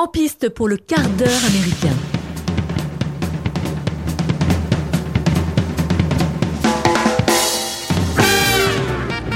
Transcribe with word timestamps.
En 0.00 0.06
piste 0.06 0.48
pour 0.50 0.68
le 0.68 0.76
quart 0.76 1.08
d'heure 1.18 1.44
américain. 1.48 1.88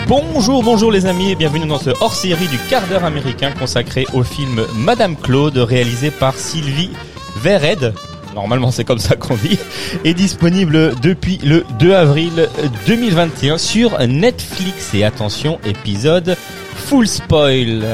Bonjour, 0.07 0.63
bonjour 0.63 0.93
les 0.93 1.07
amis 1.07 1.33
et 1.33 1.35
bienvenue 1.35 1.67
dans 1.67 1.81
ce 1.81 1.91
hors-série 2.01 2.47
du 2.47 2.59
quart 2.71 2.87
d'heure 2.87 3.03
américain 3.03 3.51
consacré 3.51 4.07
au 4.13 4.23
film 4.23 4.65
Madame 4.77 5.17
Claude 5.17 5.57
réalisé 5.57 6.13
par 6.13 6.37
Sylvie 6.37 6.93
Vered. 7.39 7.93
Normalement 8.37 8.71
c'est 8.71 8.85
comme 8.85 9.01
ça 9.01 9.17
qu'on 9.17 9.35
dit. 9.35 9.59
Est 10.05 10.15
disponible 10.15 10.95
depuis 11.01 11.39
le 11.39 11.65
2 11.81 11.93
avril 11.93 12.49
2021 12.87 13.59
sur 13.59 13.99
Netflix. 14.07 14.95
Et 14.95 15.03
attention, 15.03 15.59
épisode 15.65 16.37
full 16.77 17.09
spoil. 17.09 17.85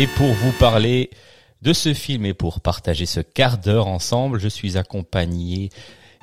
Et 0.00 0.08
pour 0.16 0.32
vous 0.32 0.52
parler 0.58 1.10
de 1.62 1.72
ce 1.72 1.92
film 1.92 2.24
et 2.24 2.34
pour 2.34 2.60
partager 2.60 3.06
ce 3.06 3.20
quart 3.20 3.58
d'heure 3.58 3.88
ensemble, 3.88 4.38
je 4.38 4.48
suis 4.48 4.76
accompagné 4.78 5.70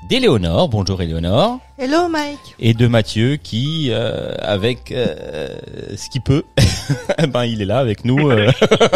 d'Éléonore. 0.09 0.70
Bonjour 0.70 1.02
Éléonore. 1.02 1.59
Hello 1.77 2.08
Mike. 2.08 2.39
Et 2.59 2.73
de 2.73 2.88
Mathieu 2.88 3.35
qui, 3.35 3.88
euh, 3.89 4.34
avec 4.39 4.91
euh, 4.91 5.49
ce 5.98 6.09
qu'il 6.09 6.21
peut, 6.21 6.44
ben 7.30 7.44
il 7.44 7.61
est 7.61 7.66
là 7.66 7.80
avec 7.80 8.05
nous, 8.05 8.30
euh, 8.30 8.49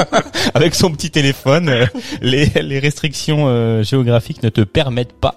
avec 0.53 0.75
son 0.75 0.91
petit 0.91 1.11
téléphone. 1.11 1.87
Les, 2.21 2.45
les 2.61 2.79
restrictions 2.79 3.47
euh, 3.47 3.83
géographiques 3.83 4.43
ne 4.43 4.49
te 4.49 4.61
permettent 4.61 5.19
pas 5.19 5.35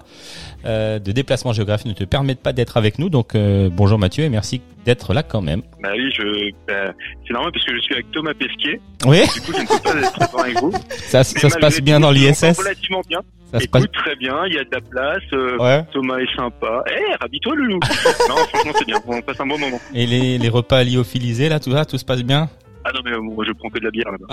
euh, 0.65 0.98
de 0.98 1.12
déplacement 1.12 1.52
géographique 1.52 1.87
ne 1.89 1.93
te 1.95 2.05
permettent 2.05 2.41
pas 2.43 2.52
d'être 2.52 2.77
avec 2.77 2.98
nous. 2.98 3.09
Donc 3.09 3.34
euh, 3.34 3.69
bonjour 3.73 3.98
Mathieu 3.98 4.25
et 4.25 4.29
merci 4.29 4.61
d'être 4.84 5.15
là 5.15 5.23
quand 5.23 5.41
même. 5.43 5.62
Bah 5.83 5.91
oui, 5.97 6.11
je, 6.16 6.51
bah, 6.66 6.93
c'est 7.27 7.33
normal 7.33 7.53
parce 7.53 7.65
que 7.65 7.75
je 7.75 7.80
suis 7.80 7.95
avec 7.95 8.11
Thomas 8.11 8.34
Pesquet. 8.34 8.80
Oui, 9.06 9.20
Du 9.34 9.41
coup, 9.43 9.53
je 9.53 9.62
ne 9.62 9.67
peux 9.67 9.83
pas 9.83 9.98
être 9.98 10.12
présent 10.12 10.39
avec 10.45 10.61
vous. 10.61 10.73
ça, 10.98 11.25
se 11.25 11.59
passe 11.59 11.80
bien 11.80 11.97
tout, 11.97 12.03
dans 12.03 12.11
l'ISS. 12.11 12.59
Relativement 12.59 13.01
bien. 13.09 13.20
Ça 13.53 13.59
se 13.59 13.65
Écoute, 13.65 13.83
passe. 13.93 14.03
très 14.05 14.17
bien. 14.17 14.34
Il 14.47 14.55
y 14.55 14.59
a 14.59 14.65
de 14.65 14.70
la 14.73 14.80
place. 14.80 15.23
euh, 15.34 15.59
Ouais. 15.59 15.84
Thomas 15.92 16.17
est 16.19 16.34
sympa. 16.36 16.83
Eh, 16.91 17.14
rabis-toi, 17.20 17.55
Loulou. 17.55 17.81
non, 18.29 18.36
franchement, 18.48 18.73
c'est 18.79 18.86
bien. 18.86 18.97
On 19.06 19.20
passe 19.20 19.41
un 19.41 19.47
bon 19.47 19.58
moment. 19.58 19.79
Et 19.95 20.06
les, 20.06 20.39
les 20.39 20.48
repas 20.48 20.83
lyophilisés 20.84 21.48
là, 21.51 21.61
tout 21.61 21.70
ça, 21.73 21.84
tout 21.84 21.98
se 21.98 22.05
passe 22.05 22.23
bien? 22.23 22.48
Ah 22.84 22.91
non, 22.95 23.01
mais 23.05 23.12
euh, 23.12 23.20
moi, 23.20 23.45
je 23.47 23.53
prends 23.53 23.69
que 23.69 23.79
de 23.79 23.84
la 23.84 23.91
bière 23.91 24.06
là-bas. 24.11 24.27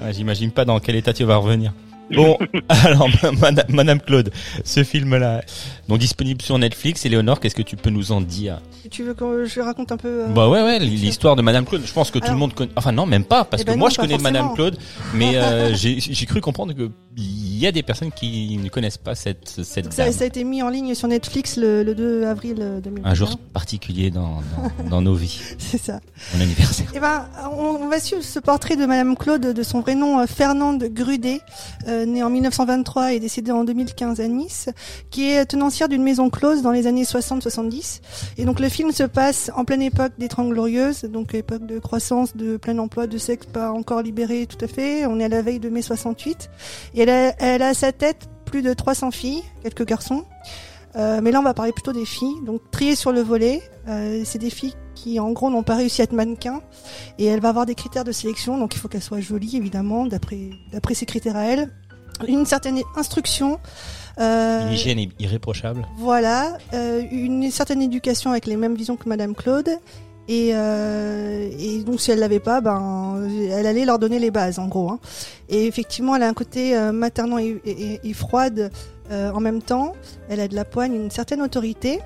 Ah, 0.00 0.10
J'imagine 0.12 0.50
pas 0.52 0.64
dans 0.64 0.78
quel 0.80 0.94
état 0.96 1.12
tu 1.12 1.24
vas 1.24 1.36
revenir. 1.36 1.72
Bon, 2.14 2.38
alors 2.68 3.08
Madame, 3.40 3.66
Madame 3.68 4.00
Claude, 4.00 4.30
ce 4.64 4.84
film-là, 4.84 5.42
donc 5.88 5.98
disponible 5.98 6.42
sur 6.42 6.58
Netflix. 6.58 7.04
Éléonore, 7.06 7.40
qu'est-ce 7.40 7.54
que 7.54 7.62
tu 7.62 7.76
peux 7.76 7.90
nous 7.90 8.12
en 8.12 8.20
dire? 8.20 8.60
Tu 8.90 9.02
veux 9.04 9.14
que 9.14 9.44
je 9.44 9.60
raconte 9.60 9.92
un 9.92 9.96
peu 9.96 10.08
euh, 10.08 10.26
Bah 10.28 10.48
ouais, 10.48 10.62
ouais, 10.62 10.78
l'histoire 10.80 11.36
de 11.36 11.42
Madame 11.42 11.64
Claude. 11.64 11.82
Je 11.84 11.92
pense 11.92 12.10
que 12.10 12.18
tout 12.18 12.30
le 12.32 12.36
monde 12.38 12.54
connaît. 12.54 12.72
Enfin 12.76 12.92
non, 12.92 13.06
même 13.06 13.24
pas, 13.24 13.44
parce 13.44 13.62
Eh 13.62 13.64
que 13.64 13.70
ben 13.70 13.78
moi 13.78 13.88
non, 13.88 13.94
je 13.94 14.00
connais 14.00 14.18
Madame. 14.18 14.54
Claude, 14.54 14.76
mais 15.14 15.36
euh, 15.36 15.72
j'ai 15.74 16.26
cru 16.26 16.40
comprendre 16.40 16.72
que 16.74 16.90
il 17.16 17.58
y 17.58 17.66
a 17.66 17.72
des 17.72 17.82
personnes 17.82 18.10
qui 18.10 18.58
ne 18.62 18.68
connaissent 18.68 18.98
pas 18.98 19.14
cette 19.14 19.48
cette 19.62 19.92
ça, 19.92 20.04
dame. 20.04 20.12
ça 20.12 20.24
a 20.24 20.26
été 20.26 20.42
mis 20.44 20.62
en 20.62 20.68
ligne 20.68 20.94
sur 20.94 21.06
Netflix 21.08 21.56
le, 21.56 21.82
le 21.84 21.94
2 21.94 22.24
avril 22.26 22.56
euh, 22.60 22.80
2021. 22.80 23.10
Un 23.10 23.14
jour 23.14 23.38
particulier 23.52 24.10
dans, 24.10 24.40
dans, 24.80 24.84
dans 24.90 25.02
nos 25.02 25.14
vies, 25.14 25.40
C'est 25.58 25.80
ça. 25.80 26.00
mon 26.34 26.40
anniversaire. 26.42 26.86
Eh 26.94 27.00
ben, 27.00 27.26
on, 27.56 27.76
on 27.82 27.88
va 27.88 28.00
suivre 28.00 28.22
ce 28.22 28.38
portrait 28.40 28.76
de 28.76 28.84
Madame 28.86 29.16
Claude, 29.16 29.52
de 29.54 29.62
son 29.62 29.80
vrai 29.80 29.94
nom 29.94 30.18
euh, 30.20 30.26
Fernande 30.26 30.84
Grudet, 30.84 31.40
euh, 31.86 32.01
née 32.06 32.22
en 32.22 32.30
1923 32.30 33.12
et 33.12 33.20
décédée 33.20 33.52
en 33.52 33.64
2015 33.64 34.20
à 34.20 34.28
Nice, 34.28 34.68
qui 35.10 35.30
est 35.30 35.44
tenancière 35.44 35.88
d'une 35.88 36.02
maison 36.02 36.30
close 36.30 36.62
dans 36.62 36.72
les 36.72 36.86
années 36.86 37.04
60-70. 37.04 38.00
Et 38.38 38.44
donc 38.44 38.60
le 38.60 38.68
film 38.68 38.92
se 38.92 39.04
passe 39.04 39.50
en 39.56 39.64
pleine 39.64 39.82
époque 39.82 40.12
des 40.18 40.28
Trente 40.28 40.50
Glorieuses, 40.50 41.02
donc 41.04 41.34
époque 41.34 41.66
de 41.66 41.78
croissance, 41.78 42.36
de 42.36 42.56
plein 42.56 42.78
emploi, 42.78 43.06
de 43.06 43.18
sexe 43.18 43.46
pas 43.46 43.70
encore 43.70 44.02
libéré 44.02 44.46
tout 44.46 44.62
à 44.64 44.68
fait. 44.68 45.06
On 45.06 45.20
est 45.20 45.24
à 45.24 45.28
la 45.28 45.42
veille 45.42 45.60
de 45.60 45.68
mai 45.68 45.82
68. 45.82 46.50
Et 46.94 47.02
elle 47.02 47.62
a, 47.62 47.68
à 47.68 47.74
sa 47.74 47.92
tête 47.92 48.28
plus 48.44 48.62
de 48.62 48.72
300 48.74 49.10
filles, 49.10 49.42
quelques 49.62 49.86
garçons. 49.86 50.24
Euh, 50.96 51.20
mais 51.22 51.30
là, 51.30 51.40
on 51.40 51.42
va 51.42 51.54
parler 51.54 51.72
plutôt 51.72 51.92
des 51.92 52.04
filles. 52.04 52.36
Donc, 52.44 52.60
triées 52.70 52.96
sur 52.96 53.12
le 53.12 53.22
volet, 53.22 53.62
euh, 53.88 54.22
c'est 54.24 54.38
des 54.38 54.50
filles 54.50 54.74
qui, 54.94 55.18
en 55.18 55.32
gros, 55.32 55.50
n'ont 55.50 55.62
pas 55.62 55.76
réussi 55.76 56.02
à 56.02 56.04
être 56.04 56.12
mannequins. 56.12 56.60
Et 57.18 57.24
elle 57.24 57.40
va 57.40 57.48
avoir 57.48 57.64
des 57.64 57.74
critères 57.74 58.04
de 58.04 58.12
sélection. 58.12 58.58
Donc, 58.58 58.74
il 58.74 58.78
faut 58.78 58.88
qu'elle 58.88 59.02
soit 59.02 59.20
jolie, 59.20 59.56
évidemment, 59.56 60.06
d'après 60.06 60.50
d'après 60.70 60.94
ses 60.94 61.06
critères 61.06 61.36
à 61.36 61.44
elle. 61.44 61.70
Une 62.28 62.46
certaine 62.46 62.80
instruction. 62.96 63.58
Euh, 64.20 64.66
Une 64.66 64.72
hygiène 64.74 65.08
irréprochable. 65.18 65.86
voilà, 65.98 66.58
euh, 66.74 67.02
une 67.10 67.50
certaine 67.50 67.80
éducation 67.80 68.30
avec 68.30 68.46
les 68.46 68.56
mêmes 68.56 68.74
visions 68.74 68.96
que 68.96 69.08
Madame 69.08 69.34
Claude. 69.34 69.70
Et, 70.28 70.50
euh, 70.52 71.50
et 71.58 71.78
donc 71.82 72.00
si 72.00 72.10
elle 72.12 72.20
l'avait 72.20 72.38
pas, 72.38 72.60
ben 72.60 73.26
elle 73.50 73.66
allait 73.66 73.84
leur 73.84 73.98
donner 73.98 74.18
les 74.18 74.30
bases 74.30 74.58
en 74.58 74.68
gros. 74.68 74.90
hein. 74.90 75.00
Et 75.48 75.66
effectivement, 75.66 76.14
elle 76.14 76.22
a 76.22 76.28
un 76.28 76.34
côté 76.34 76.78
maternant 76.92 77.38
et, 77.38 77.60
et- 77.64 78.00
et 78.04 78.12
froide 78.12 78.70
en 79.10 79.40
même 79.40 79.60
temps. 79.60 79.94
Elle 80.28 80.40
a 80.40 80.46
de 80.48 80.54
la 80.54 80.64
poigne, 80.64 80.94
une 80.94 81.10
certaine 81.10 81.42
autorité. 81.42 82.00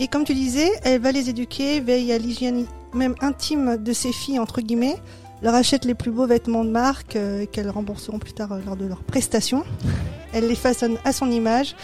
Et 0.00 0.08
comme 0.08 0.24
tu 0.24 0.34
disais, 0.34 0.70
elle 0.82 1.00
va 1.00 1.12
les 1.12 1.28
éduquer, 1.28 1.80
veille 1.80 2.10
à 2.12 2.18
l'hygiène 2.18 2.64
même 2.94 3.14
intime 3.20 3.76
de 3.76 3.92
ses 3.92 4.12
filles 4.12 4.38
entre 4.38 4.60
guillemets. 4.62 4.96
Leur 5.42 5.54
achète 5.54 5.84
les 5.84 5.94
plus 5.94 6.10
beaux 6.10 6.26
vêtements 6.26 6.64
de 6.64 6.70
marque 6.70 7.16
euh, 7.16 7.46
qu'elles 7.46 7.70
rembourseront 7.70 8.18
plus 8.18 8.32
tard 8.32 8.52
euh, 8.52 8.60
lors 8.64 8.76
de 8.76 8.86
leur 8.86 9.02
prestation. 9.02 9.64
Elle 10.32 10.48
les 10.48 10.54
façonne 10.54 10.98
à 11.04 11.12
son 11.12 11.30
image. 11.30 11.74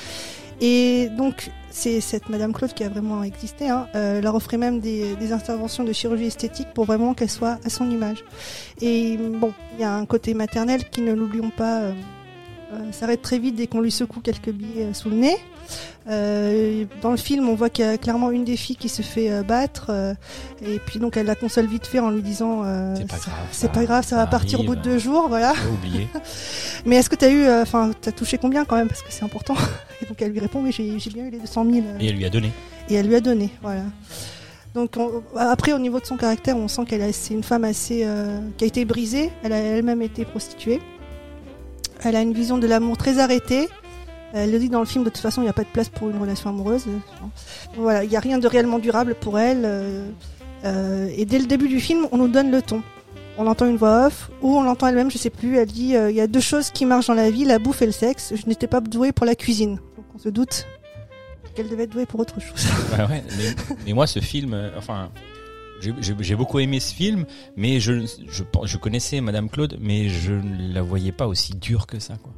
Et 0.60 1.08
donc, 1.16 1.50
c'est 1.70 2.00
cette 2.00 2.28
Madame 2.28 2.52
Claude 2.52 2.72
qui 2.72 2.84
a 2.84 2.88
vraiment 2.88 3.22
existé. 3.24 3.68
Hein, 3.68 3.88
euh, 3.94 4.20
leur 4.20 4.34
offrait 4.34 4.56
même 4.56 4.80
des, 4.80 5.16
des 5.16 5.32
interventions 5.32 5.84
de 5.84 5.92
chirurgie 5.92 6.26
esthétique 6.26 6.68
pour 6.72 6.84
vraiment 6.84 7.14
qu'elle 7.14 7.30
soit 7.30 7.58
à 7.64 7.70
son 7.70 7.90
image. 7.90 8.24
Et 8.80 9.16
bon, 9.16 9.52
il 9.74 9.80
y 9.80 9.84
a 9.84 9.92
un 9.92 10.06
côté 10.06 10.34
maternel 10.34 10.88
qui, 10.88 11.00
ne 11.00 11.12
l'oublions 11.12 11.50
pas, 11.50 11.80
euh, 11.80 11.92
euh, 12.72 12.92
s'arrête 12.92 13.22
très 13.22 13.38
vite 13.38 13.54
dès 13.56 13.66
qu'on 13.66 13.80
lui 13.80 13.90
secoue 13.90 14.20
quelques 14.20 14.50
billets 14.50 14.84
euh, 14.86 14.92
sous 14.94 15.10
le 15.10 15.16
nez. 15.16 15.36
Euh, 16.08 16.84
dans 17.00 17.10
le 17.10 17.16
film, 17.16 17.48
on 17.48 17.54
voit 17.54 17.70
qu'il 17.70 17.84
y 17.84 17.88
a 17.88 17.96
clairement 17.96 18.30
une 18.30 18.44
des 18.44 18.56
filles 18.56 18.76
qui 18.76 18.88
se 18.90 19.00
fait 19.02 19.30
euh, 19.30 19.42
battre. 19.42 19.86
euh, 19.88 20.14
et 20.64 20.78
puis 20.78 20.98
donc, 20.98 21.16
elle 21.16 21.26
la 21.26 21.34
console 21.34 21.66
vite 21.66 21.86
fait 21.86 21.98
en 21.98 22.10
lui 22.10 22.20
disant 22.22 22.62
C'est 22.94 23.06
pas 23.08 23.16
ça- 23.52 23.68
pas 23.68 23.84
grave, 23.84 24.02
ça, 24.04 24.10
ça 24.10 24.16
va 24.16 24.26
partir 24.26 24.60
au 24.60 24.64
bout 24.64 24.76
de 24.76 24.82
deux 24.82 24.98
jours, 24.98 25.28
voilà. 25.28 25.54
Oublié. 25.72 26.08
Mais 26.86 26.96
est-ce 26.96 27.08
que 27.08 27.16
tu 27.16 27.24
as 27.24 27.30
eu, 27.30 27.48
enfin, 27.62 27.92
t'as 28.00 28.12
touché 28.12 28.36
combien 28.38 28.64
quand 28.64 28.76
même 28.76 28.88
parce 28.88 29.00
que 29.02 29.08
c'est 29.10 29.24
important. 29.24 29.54
Et 30.02 30.06
donc 30.06 30.20
elle 30.20 30.32
lui 30.32 30.40
répond, 30.40 30.62
oui, 30.62 30.72
j'ai 30.72 31.10
bien 31.10 31.24
eu 31.26 31.30
les 31.30 31.38
200 31.38 31.64
000. 31.70 31.86
Et 32.00 32.06
elle 32.08 32.16
lui 32.16 32.24
a 32.26 32.30
donné. 32.30 32.50
Et 32.90 32.94
elle 32.94 33.06
lui 33.06 33.14
a 33.14 33.20
donné, 33.20 33.50
voilà. 33.62 33.82
Donc 34.74 34.96
on- 34.98 35.22
après, 35.38 35.72
au 35.72 35.78
niveau 35.78 36.00
de 36.00 36.04
son 36.06 36.16
caractère, 36.16 36.56
on 36.58 36.68
sent 36.68 36.84
qu'elle 36.86 37.14
c'est 37.14 37.32
une 37.32 37.42
femme 37.44 37.64
assez 37.64 38.06
qui 38.58 38.64
a 38.64 38.66
été 38.66 38.84
brisée. 38.84 39.30
Elle 39.42 39.52
a 39.52 39.56
elle-même 39.58 40.02
été 40.02 40.24
prostituée. 40.26 40.80
Elle 42.04 42.16
a 42.16 42.22
une 42.22 42.32
vision 42.32 42.58
de 42.58 42.66
l'amour 42.66 42.96
très 42.96 43.18
arrêtée. 43.18 43.68
Elle 44.32 44.50
le 44.50 44.58
dit 44.58 44.68
dans 44.68 44.80
le 44.80 44.86
film, 44.86 45.04
de 45.04 45.10
toute 45.10 45.22
façon, 45.22 45.42
il 45.42 45.44
n'y 45.44 45.50
a 45.50 45.54
pas 45.54 45.62
de 45.62 45.68
place 45.68 45.88
pour 45.88 46.10
une 46.10 46.18
relation 46.18 46.50
amoureuse. 46.50 46.86
Voilà, 47.76 48.04
il 48.04 48.10
n'y 48.10 48.16
a 48.16 48.20
rien 48.20 48.38
de 48.38 48.46
réellement 48.48 48.78
durable 48.78 49.14
pour 49.14 49.38
elle. 49.38 49.62
euh, 49.64 50.08
euh, 50.64 51.08
et 51.16 51.24
dès 51.24 51.38
le 51.38 51.46
début 51.46 51.68
du 51.68 51.80
film, 51.80 52.06
on 52.10 52.16
nous 52.16 52.28
donne 52.28 52.50
le 52.50 52.62
ton. 52.62 52.82
On 53.36 53.46
entend 53.46 53.66
une 53.66 53.76
voix 53.76 54.06
off, 54.06 54.30
ou 54.42 54.56
on 54.56 54.62
l'entend 54.62 54.86
elle-même, 54.86 55.10
je 55.10 55.18
sais 55.18 55.30
plus. 55.30 55.56
Elle 55.56 55.66
dit 55.68 55.96
euh, 55.96 56.10
il 56.10 56.16
y 56.16 56.20
a 56.20 56.26
deux 56.26 56.40
choses 56.40 56.70
qui 56.70 56.86
marchent 56.86 57.08
dans 57.08 57.14
la 57.14 57.30
vie, 57.30 57.44
la 57.44 57.58
bouffe 57.58 57.82
et 57.82 57.86
le 57.86 57.92
sexe. 57.92 58.32
Je 58.34 58.46
n'étais 58.46 58.66
pas 58.66 58.80
douée 58.80 59.12
pour 59.12 59.26
la 59.26 59.34
cuisine. 59.34 59.76
Donc 59.96 60.06
on 60.14 60.18
se 60.18 60.28
doute 60.28 60.66
qu'elle 61.54 61.68
devait 61.68 61.84
être 61.84 61.90
douée 61.90 62.06
pour 62.06 62.20
autre 62.20 62.40
chose. 62.40 62.66
Mais, 63.86 63.92
moi, 63.92 64.06
ce 64.06 64.18
film, 64.20 64.54
euh, 64.54 64.70
enfin, 64.76 65.10
j'ai- 65.80 66.34
beaucoup 66.36 66.58
aimé 66.58 66.80
ce 66.80 66.94
film, 66.94 67.26
mais 67.56 67.80
je, 67.80 68.06
je, 68.28 68.42
je 68.64 68.76
connaissais 68.78 69.20
Madame 69.20 69.48
Claude, 69.48 69.76
mais 69.80 70.08
je 70.08 70.32
ne 70.32 70.72
la 70.72 70.82
voyais 70.82 71.12
pas 71.12 71.26
aussi 71.26 71.54
dure 71.54 71.86
que 71.86 71.98
ça, 71.98 72.14
quoi. 72.22 72.32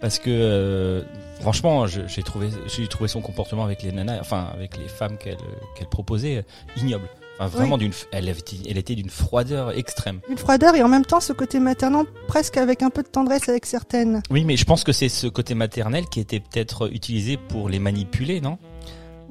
Parce 0.00 0.18
que, 0.20 0.30
euh, 0.30 1.02
franchement, 1.40 1.86
j'ai 1.88 2.22
trouvé, 2.22 2.50
j'ai 2.68 2.86
trouvé 2.86 3.08
son 3.08 3.20
comportement 3.20 3.64
avec 3.64 3.82
les 3.82 3.90
nanas, 3.90 4.18
enfin, 4.20 4.48
avec 4.54 4.76
les 4.76 4.86
femmes 4.86 5.16
qu'elle 5.18 5.38
qu'elle 5.76 5.88
proposait, 5.88 6.36
euh, 6.38 6.42
ignoble. 6.80 7.08
Enfin, 7.40 7.56
vraiment 7.56 7.78
d'une, 7.78 7.92
elle, 8.12 8.32
elle 8.68 8.78
était 8.78 8.94
d'une 8.96 9.10
froideur 9.10 9.76
extrême. 9.76 10.20
Une 10.28 10.38
froideur 10.38 10.74
et 10.74 10.82
en 10.82 10.88
même 10.88 11.04
temps 11.04 11.20
ce 11.20 11.32
côté 11.32 11.60
maternant, 11.60 12.04
presque 12.26 12.56
avec 12.56 12.82
un 12.82 12.90
peu 12.90 13.02
de 13.04 13.08
tendresse 13.08 13.48
avec 13.48 13.64
certaines. 13.66 14.22
Oui, 14.30 14.44
mais 14.44 14.56
je 14.56 14.64
pense 14.64 14.82
que 14.82 14.90
c'est 14.92 15.08
ce 15.08 15.26
côté 15.28 15.54
maternel 15.54 16.04
qui 16.06 16.18
était 16.20 16.40
peut-être 16.40 16.92
utilisé 16.92 17.36
pour 17.36 17.68
les 17.68 17.78
manipuler, 17.78 18.40
non? 18.40 18.58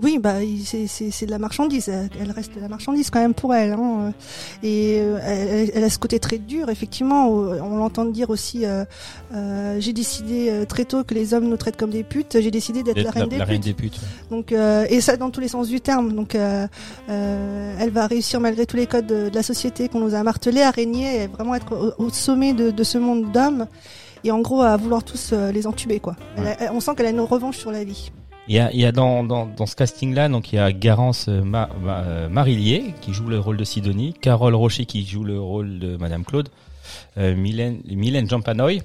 Oui, 0.03 0.19
bah 0.19 0.35
c'est 0.65 1.25
de 1.25 1.31
la 1.31 1.39
marchandise. 1.39 1.89
Elle 1.89 2.31
reste 2.31 2.55
de 2.55 2.61
la 2.61 2.67
marchandise 2.67 3.09
quand 3.09 3.19
même 3.19 3.33
pour 3.33 3.55
elle. 3.55 3.73
Hein. 3.73 4.13
Et 4.61 4.99
euh, 5.01 5.17
elle, 5.23 5.71
elle 5.73 5.83
a 5.83 5.89
ce 5.89 5.97
côté 5.97 6.19
très 6.19 6.38
dur, 6.38 6.69
effectivement. 6.69 7.27
On 7.29 7.77
l'entend 7.77 8.05
dire 8.05 8.29
aussi. 8.29 8.65
euh, 8.65 8.85
euh, 9.33 9.77
J'ai 9.79 9.94
décidé 9.94 10.65
très 10.69 10.85
tôt 10.85 11.03
que 11.03 11.13
les 11.15 11.33
hommes 11.33 11.47
nous 11.49 11.57
traitent 11.57 11.77
comme 11.77 11.89
des 11.89 12.03
putes. 12.03 12.38
J'ai 12.39 12.51
décidé 12.51 12.83
d'être 12.83 12.95
la 13.05 13.11
reine 13.11 13.23
des 13.29 13.38
putes. 13.45 13.63
des 13.63 13.73
putes. 13.73 13.94
ouais. 13.97 14.07
Donc 14.29 14.51
euh, 14.51 14.85
et 14.89 15.01
ça 15.01 15.17
dans 15.17 15.31
tous 15.31 15.39
les 15.41 15.47
sens 15.47 15.67
du 15.67 15.81
terme. 15.81 16.13
Donc 16.13 16.35
elle 16.35 17.89
va 17.91 18.07
réussir 18.07 18.39
malgré 18.39 18.65
tous 18.65 18.77
les 18.77 18.88
codes 18.88 19.07
de, 19.07 19.29
de 19.29 19.35
la 19.35 19.44
société 19.44 19.89
qu'on 19.89 19.99
nous 19.99 20.13
a 20.15 20.23
martelés 20.23 20.61
à 20.61 20.71
régner 20.71 21.23
et 21.23 21.27
vraiment 21.27 21.55
être 21.55 21.94
au, 21.97 22.05
au 22.05 22.09
sommet 22.09 22.53
de, 22.53 22.69
de 22.71 22.83
ce 22.83 22.97
monde 22.97 23.31
d'hommes. 23.31 23.65
Et 24.23 24.31
en 24.31 24.39
gros 24.41 24.61
à 24.61 24.75
vouloir 24.77 25.03
tous 25.03 25.33
les 25.53 25.67
entuber 25.67 25.99
quoi. 25.99 26.15
Elle- 26.38 26.69
on 26.73 26.79
sent 26.79 26.91
qu'elle 26.95 27.05
a 27.05 27.11
une 27.11 27.19
revanche 27.21 27.57
sur 27.57 27.71
la 27.71 27.83
vie. 27.83 28.11
Il 28.49 28.55
y 28.55 28.59
a, 28.59 28.71
il 28.71 28.79
y 28.79 28.85
a 28.85 28.91
dans, 28.91 29.23
dans, 29.23 29.45
dans 29.45 29.65
ce 29.65 29.75
casting-là, 29.75 30.29
donc 30.29 30.53
il 30.53 30.55
y 30.55 30.59
a 30.59 30.71
Garance 30.71 31.27
euh, 31.27 31.41
euh, 31.85 32.29
Marillier 32.29 32.94
qui 33.01 33.13
joue 33.13 33.27
le 33.27 33.39
rôle 33.39 33.57
de 33.57 33.63
Sidonie, 33.63 34.13
Carole 34.13 34.55
Rocher 34.55 34.85
qui 34.85 35.05
joue 35.05 35.23
le 35.23 35.39
rôle 35.39 35.79
de 35.79 35.97
Madame 35.97 36.23
Claude, 36.23 36.49
euh, 37.17 37.35
Mylène, 37.35 37.81
Mylène 37.89 38.29
Jampanoy 38.29 38.81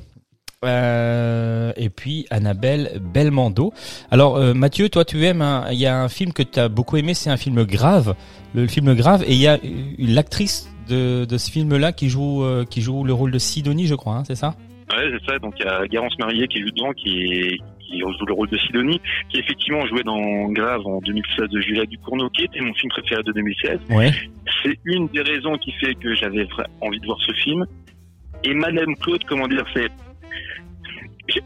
Euh, 0.65 1.73
et 1.77 1.91
puis 1.91 2.27
Annabelle 2.31 3.01
Belmondo. 3.13 3.73
Alors 4.13 4.37
euh, 4.37 4.55
Mathieu, 4.55 4.89
toi 4.89 5.05
tu 5.05 5.25
aimes, 5.27 5.45
il 5.73 5.79
y 5.79 5.87
a 5.87 6.01
un 6.01 6.09
film 6.09 6.33
que 6.33 6.45
tu 6.45 6.61
as 6.61 6.69
beaucoup 6.69 6.97
aimé, 6.97 7.15
c'est 7.15 7.31
un 7.31 7.37
film 7.37 7.65
grave, 7.65 8.15
le 8.55 8.69
film 8.69 8.95
grave, 8.95 9.25
et 9.27 9.33
il 9.33 9.41
y 9.41 9.49
a 9.49 9.59
l'actrice 9.99 10.71
de, 10.89 11.25
de 11.25 11.37
ce 11.37 11.51
film-là 11.51 11.93
qui 11.93 12.09
joue 12.09 12.45
qui 12.71 12.81
joue 12.81 13.03
le 13.03 13.13
rôle 13.13 13.33
de 13.33 13.41
Sidonie, 13.41 13.89
je 13.89 13.97
crois, 13.97 14.19
hein, 14.19 14.25
c'est 14.25 14.37
ça? 14.37 14.55
Ouais, 14.93 15.11
c'est 15.11 15.33
ça. 15.33 15.39
Donc 15.41 15.55
il 15.59 15.65
y 15.65 15.69
a 15.69 15.85
Garance 15.89 16.17
Marié 16.21 16.47
qui 16.47 16.61
joue 16.61 16.71
dedans, 16.71 16.93
qui, 16.93 17.59
qui 17.93 18.01
joue 18.01 18.27
le 18.27 18.33
rôle 18.35 18.49
de 18.49 18.59
Sidonie, 18.59 19.01
qui 19.29 19.39
effectivement 19.39 19.87
jouait 19.87 20.03
dans 20.03 20.49
Grave 20.49 20.81
en 20.87 20.99
2016 21.01 21.49
de 21.51 21.61
Juliette 21.61 21.91
Ducournau, 21.91 22.29
qui 22.31 22.45
était 22.45 22.61
mon 22.61 22.73
film 22.75 22.91
préféré 22.91 23.23
de 23.23 23.33
2016. 23.33 23.79
Ouais. 23.91 24.11
C'est 24.63 24.79
une 24.85 25.07
des 25.09 25.23
raisons 25.23 25.57
qui 25.59 25.73
fait 25.73 25.95
que 25.95 26.15
j'avais 26.15 26.47
envie 26.81 26.99
de 27.01 27.07
voir 27.07 27.19
ce 27.21 27.33
film. 27.35 27.65
Et 28.45 28.55
Madame 28.55 28.97
Claude, 28.97 29.23
comment 29.29 29.47
dire, 29.47 29.65
c'est 29.75 29.89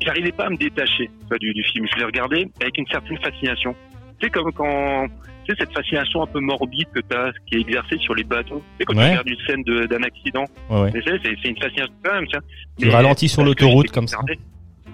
j'arrivais 0.05 0.33
pas 0.33 0.47
à 0.47 0.51
me 0.51 0.57
détacher 0.57 1.11
du, 1.41 1.53
du 1.53 1.63
film. 1.65 1.87
Je 1.93 1.99
l'ai 1.99 2.05
regardé 2.05 2.49
avec 2.61 2.77
une 2.79 2.87
certaine 2.87 3.19
fascination. 3.19 3.75
Sais 4.23 4.31
comme 4.31 4.51
quand 4.53 5.07
tu 5.45 5.53
sais 5.53 5.59
cette 5.61 5.73
fascination 5.75 6.23
un 6.23 6.27
peu 6.27 6.41
morbide 6.41 6.89
que 6.95 7.01
t'as, 7.01 7.31
qui 7.47 7.57
est 7.57 7.61
exercée 7.61 7.99
sur 7.99 8.15
les 8.15 8.25
bateaux. 8.25 8.63
Tu 8.73 8.79
sais 8.79 8.85
quand 8.87 8.97
Ouais. 8.97 9.05
tu 9.05 9.11
regardes 9.11 9.29
une 9.29 9.47
scène 9.47 9.63
d'un 9.87 10.03
accident, 10.03 10.45
Ouais, 10.71 10.81
ouais. 10.81 10.91
c'est 10.93 11.03
c'est- 11.23 11.37
c'est 11.43 11.49
une 11.51 11.59
fascination 11.61 11.93
quand 12.03 12.15
même. 12.15 12.27
tiens. 12.29 12.41
Tu 12.81 12.89
ralentis 12.89 13.29
sur 13.29 13.45
l'autoroute 13.45 13.91
comme 13.93 14.09
ça. 14.09 14.19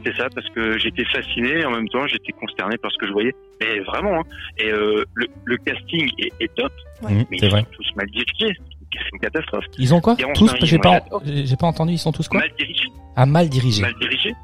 C'est 0.04 0.16
ça, 0.16 0.28
parce 0.34 0.48
que 0.50 0.78
j'étais 0.78 1.04
fasciné 1.06 1.60
et 1.60 1.64
en 1.64 1.70
même 1.70 1.88
temps 1.88 2.06
j'étais 2.06 2.32
consterné 2.32 2.76
par 2.78 2.90
ce 2.90 2.98
que 2.98 3.06
je 3.06 3.12
voyais. 3.12 3.34
Mais 3.60 3.80
vraiment, 3.80 4.20
hein. 4.20 4.24
et 4.58 4.70
euh, 4.70 5.04
le, 5.14 5.26
le 5.44 5.56
casting 5.58 6.10
est, 6.18 6.32
est 6.40 6.54
top, 6.54 6.72
Ouais. 7.02 7.12
Mhm, 7.12 7.24
mais 7.30 7.38
c'est 7.38 7.46
ils 7.46 7.50
vrai. 7.50 7.60
sont 7.62 7.66
tous 7.76 7.96
mal 7.96 8.06
dirigés. 8.10 8.58
C'est 8.92 9.00
une 9.14 9.18
catastrophe. 9.20 9.64
Ils 9.78 9.94
ont 9.94 10.00
quoi 10.00 10.14
Garance 10.16 10.38
Tous 10.38 10.54
J'ai 10.62 10.78
pas 10.78 11.00
j'ai 11.24 11.56
pas 11.56 11.66
entendu. 11.66 11.92
Ils 11.94 11.98
sont 11.98 12.12
tous 12.12 12.28
quoi 12.28 12.40
Mal 12.40 12.50
dirigés. 12.58 12.88
Ah 13.16 13.24
mal 13.26 13.48
dirigés. 13.48 13.82
Mal 13.82 13.94
dirigés. 13.98 14.34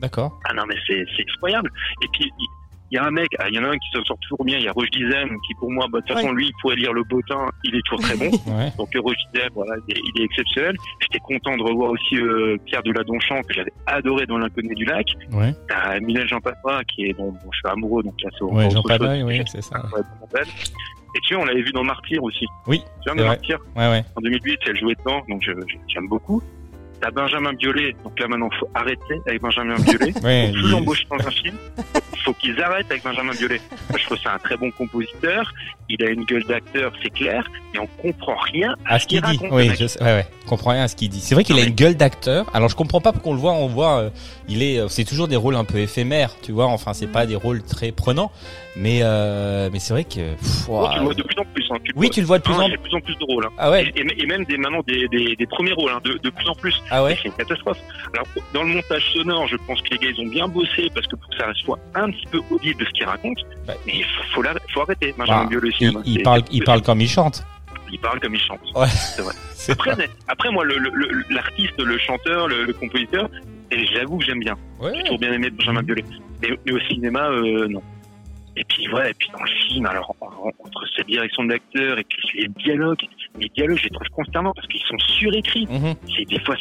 D'accord. 0.00 0.38
Ah 0.48 0.52
non, 0.54 0.64
mais 0.68 0.74
c'est 0.86 1.04
c'est 1.16 1.22
effroyable. 1.22 1.70
Et 2.02 2.08
puis, 2.12 2.30
il 2.92 2.96
y 2.96 2.98
a 2.98 3.04
un 3.04 3.10
mec, 3.10 3.28
ah, 3.38 3.48
il 3.48 3.54
y 3.54 3.58
en 3.58 3.64
a 3.64 3.68
un 3.68 3.78
qui 3.78 3.88
s'en 3.94 4.04
sort 4.04 4.18
toujours 4.20 4.44
bien, 4.44 4.58
il 4.58 4.64
y 4.64 4.68
a 4.68 4.72
Roche 4.72 4.90
Dizem, 4.90 5.30
qui 5.46 5.54
pour 5.54 5.72
moi, 5.72 5.86
bah, 5.90 6.00
de 6.00 6.04
toute 6.06 6.14
façon, 6.14 6.28
Ouais. 6.28 6.34
lui, 6.34 6.46
il 6.48 6.52
pourrait 6.60 6.76
lire 6.76 6.92
le 6.92 7.02
botin, 7.04 7.48
il 7.64 7.74
est 7.74 7.80
toujours 7.86 8.00
très 8.00 8.16
bon. 8.16 8.30
Ouais. 8.46 8.70
Donc 8.76 8.90
Roche 9.02 9.16
Dizem, 9.32 9.48
voilà, 9.54 9.76
il 9.88 9.96
est, 9.96 10.00
il 10.14 10.20
est 10.20 10.24
exceptionnel. 10.26 10.76
J'étais 11.00 11.18
content 11.20 11.56
de 11.56 11.62
revoir 11.62 11.90
aussi 11.92 12.16
euh, 12.18 12.56
Pierre 12.66 12.82
Deladonchamp, 12.82 13.40
que 13.42 13.54
j'avais 13.54 13.72
adoré 13.86 14.26
dans 14.26 14.36
L'inconnu 14.38 14.74
du 14.74 14.84
lac. 14.84 15.06
Ouais. 15.32 15.54
T'as 15.68 15.98
Minel 16.00 16.28
Jean 16.28 16.40
Papa, 16.40 16.82
qui 16.84 17.06
est, 17.06 17.14
bon, 17.14 17.30
bon, 17.32 17.38
je 17.50 17.58
suis 17.58 17.68
amoureux, 17.68 18.02
donc 18.02 18.14
là, 18.22 18.28
c'est 18.38 18.44
Ouais. 18.44 18.70
Jean. 18.70 18.82
Pabaye, 18.82 19.22
oui, 19.22 19.42
c'est 19.46 19.62
ça. 19.62 19.80
Ouais. 19.94 20.42
Et 21.14 21.20
tu 21.26 21.34
vois, 21.34 21.42
on 21.42 21.46
l'avait 21.46 21.62
vu 21.62 21.72
dans 21.72 21.84
Martyr 21.84 22.22
aussi. 22.22 22.46
Oui, 22.66 22.82
Tu 23.04 23.12
vois. 23.14 23.24
Martyr, 23.24 23.58
Ouais, 23.76 23.88
ouais. 23.88 24.02
en 24.16 24.20
2008, 24.22 24.58
elle 24.66 24.78
jouait 24.78 24.94
dedans, 24.94 25.22
donc 25.28 25.42
j'aime 25.88 26.08
beaucoup. 26.08 26.42
T'as 27.02 27.10
Benjamin 27.10 27.52
Biolay, 27.54 27.94
donc 28.04 28.18
là 28.20 28.28
maintenant 28.28 28.48
faut 28.60 28.68
arrêter 28.74 29.20
avec 29.26 29.42
Benjamin 29.42 29.74
Biolay. 29.74 30.12
Ouais. 30.22 30.50
Il- 30.54 30.70
l'embaucher 30.70 31.04
dans 31.10 31.26
un 31.26 31.30
film, 31.32 31.56
faut 32.24 32.32
qu'ils 32.34 32.60
arrêtent 32.62 32.90
avec 32.90 33.02
Benjamin 33.02 33.32
Biolay. 33.32 33.60
Moi, 33.90 33.98
je 33.98 34.04
trouve 34.06 34.18
c'est 34.22 34.28
un 34.28 34.38
très 34.38 34.56
bon 34.56 34.70
compositeur, 34.70 35.52
il 35.88 36.02
a 36.04 36.10
une 36.10 36.24
gueule 36.24 36.44
d'acteur, 36.44 36.92
c'est 37.02 37.10
clair, 37.10 37.44
mais 37.74 37.80
on 37.80 37.86
comprend 38.00 38.36
rien 38.52 38.74
à 38.86 38.98
ce 39.00 39.06
qu'il 39.08 39.20
dit. 39.20 39.26
raconte, 39.36 39.50
Oui, 39.52 39.64
le 39.64 39.70
mec. 39.70 39.80
je 39.80 39.86
sais, 39.88 40.00
ouais, 40.02 40.12
ouais. 40.12 40.26
Je 40.44 40.48
comprends 40.48 40.70
rien 40.70 40.82
à 40.84 40.88
ce 40.88 40.94
qu'il 40.96 41.08
dit. 41.08 41.20
C'est 41.20 41.34
vrai 41.34 41.42
qu'il 41.44 41.58
a 41.58 41.62
une 41.62 41.74
gueule 41.74 41.96
d'acteur. 41.96 42.46
Alors 42.54 42.68
je 42.68 42.76
comprends 42.76 43.00
pas 43.00 43.12
pourquoi 43.12 43.32
on 43.32 43.34
le 43.34 43.40
voit. 43.40 43.52
On 43.52 43.66
voit, 43.66 43.98
euh, 44.00 44.10
il 44.48 44.62
est, 44.62 44.78
euh, 44.78 44.88
c'est 44.88 45.04
toujours 45.04 45.26
des 45.28 45.36
rôles 45.36 45.56
un 45.56 45.64
peu 45.64 45.78
éphémères, 45.78 46.30
tu 46.42 46.52
vois. 46.52 46.66
Enfin, 46.66 46.92
c'est 46.94 47.06
pas 47.08 47.26
des 47.26 47.36
rôles 47.36 47.62
très 47.62 47.90
prenants, 47.92 48.30
mais 48.76 49.00
euh, 49.02 49.68
mais 49.72 49.78
c'est 49.80 49.92
vrai 49.92 50.04
que. 50.04 50.34
pff, 50.34 50.68
Oh, 50.68 50.88
tu 50.92 50.98
le 50.98 51.04
vois 51.04 51.14
de 51.14 51.22
plus 51.22 51.38
en 51.38 51.44
plus. 51.52 51.64
Hein, 51.70 51.76
tu 51.84 51.92
oui, 51.96 52.06
vois. 52.06 52.14
tu 52.14 52.20
le 52.20 52.26
vois 52.26 52.38
de 52.38 52.42
plus 52.44 52.54
Hein, 52.54 52.62
en 52.62 52.68
de 52.68 52.76
plus 52.76 52.94
en 52.94 53.00
plus 53.00 53.14
de 53.16 53.24
rôles. 53.24 53.46
Hein. 53.46 53.50
Ah 53.58 53.70
ouais. 53.70 53.84
Et, 53.96 54.00
et- 54.00 54.22
et 54.22 54.26
même 54.26 54.44
des, 54.44 54.56
maintenant 54.56 54.82
des, 54.86 55.06
des, 55.08 55.34
des 55.36 55.46
premiers 55.46 55.72
rôles, 55.72 55.90
hein, 55.92 56.00
de, 56.04 56.18
de 56.22 56.30
plus 56.30 56.48
en 56.48 56.54
plus. 56.54 56.80
Ah 56.94 57.02
ouais. 57.02 57.16
C'est 57.22 57.28
une 57.28 57.34
catastrophe. 57.34 57.78
Alors, 58.12 58.26
dans 58.52 58.62
le 58.64 58.74
montage 58.74 59.12
sonore, 59.12 59.48
je 59.48 59.56
pense 59.66 59.80
que 59.82 59.88
les 59.92 59.98
gars, 59.98 60.10
ils 60.16 60.20
ont 60.26 60.28
bien 60.30 60.46
bossé 60.46 60.88
parce 60.94 61.06
que 61.06 61.16
pour 61.16 61.28
que 61.30 61.36
ça 61.38 61.46
soit 61.54 61.78
un 61.94 62.10
petit 62.10 62.26
peu 62.30 62.40
audible 62.50 62.80
de 62.80 62.84
ce 62.86 62.90
qu'ils 62.90 63.06
racontent. 63.06 63.42
Ouais. 63.66 63.74
Mais 63.86 63.92
il 63.96 64.04
faut, 64.04 64.42
faut, 64.74 64.80
arrêter. 64.82 65.14
Benjamin 65.16 65.44
Bah, 65.44 65.58
Il, 65.64 65.72
cinéma, 65.74 66.00
il 66.04 66.14
c'est- 66.18 66.22
parle, 66.22 66.42
il 66.50 66.58
c'est- 66.58 66.64
parle 66.64 66.82
comme 66.82 67.00
il 67.00 67.08
chante. 67.08 67.44
il 67.90 67.98
parle 67.98 68.20
comme 68.20 68.34
il 68.34 68.40
chante. 68.40 68.60
C'est 69.54 69.72
Après, 69.72 69.94
mais- 69.96 70.08
après 70.28 70.50
moi, 70.50 70.64
le- 70.64 70.76
le- 70.78 70.90
le- 70.92 71.24
l'artiste, 71.30 71.78
le, 71.80 71.96
chanteur, 71.98 72.48
le, 72.48 72.64
le 72.64 72.72
compositeur, 72.72 73.28
et 73.70 73.86
j'avoue 73.86 74.18
que 74.18 74.24
j'aime 74.24 74.40
bien. 74.40 74.56
Ouais. 74.80 74.92
J'ai 74.96 75.02
toujours 75.04 75.18
bien 75.18 75.32
aimé 75.32 75.50
Benjamin 75.50 75.82
Biolay. 75.82 76.04
Mais, 76.42 76.48
mais 76.66 76.72
au 76.72 76.80
cinéma, 76.80 77.28
euh, 77.30 77.68
non. 77.68 77.80
Et 78.56 78.64
puis, 78.64 78.86
ouais, 78.92 79.10
et 79.10 79.14
puis 79.14 79.28
dans 79.32 79.42
le 79.42 79.50
film, 79.68 79.86
alors, 79.86 80.14
en- 80.20 80.26
en- 80.26 80.48
entre 80.64 80.84
cette 80.94 81.06
direction 81.06 81.44
d'acteur 81.44 81.98
et 81.98 82.04
puis 82.04 82.18
les 82.34 82.48
dialogues, 82.48 83.00
les 83.38 83.48
dialogues, 83.48 83.78
je 83.78 83.84
les 83.84 83.90
trouve 83.90 84.08
consternants 84.08 84.52
parce 84.54 84.66
qu'ils 84.68 84.82
sont 84.82 84.98
surécrits. 84.98 85.66
Mhm. 85.70 85.94
C'est 86.14 86.24
des 86.26 86.38
fois, 86.40 86.54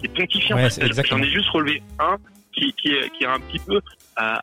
c'est 0.00 0.08
pontifiant. 0.12 0.56
Ouais. 0.56 0.68
J'en 1.08 1.22
ai 1.22 1.30
juste 1.30 1.48
relevé 1.50 1.82
un 2.00 2.16
qui, 2.52 2.72
qui, 2.72 2.88
est, 2.88 3.10
qui 3.16 3.24
est 3.24 3.28
un 3.28 3.38
petit 3.38 3.60
peu 3.60 3.80
à, 4.16 4.40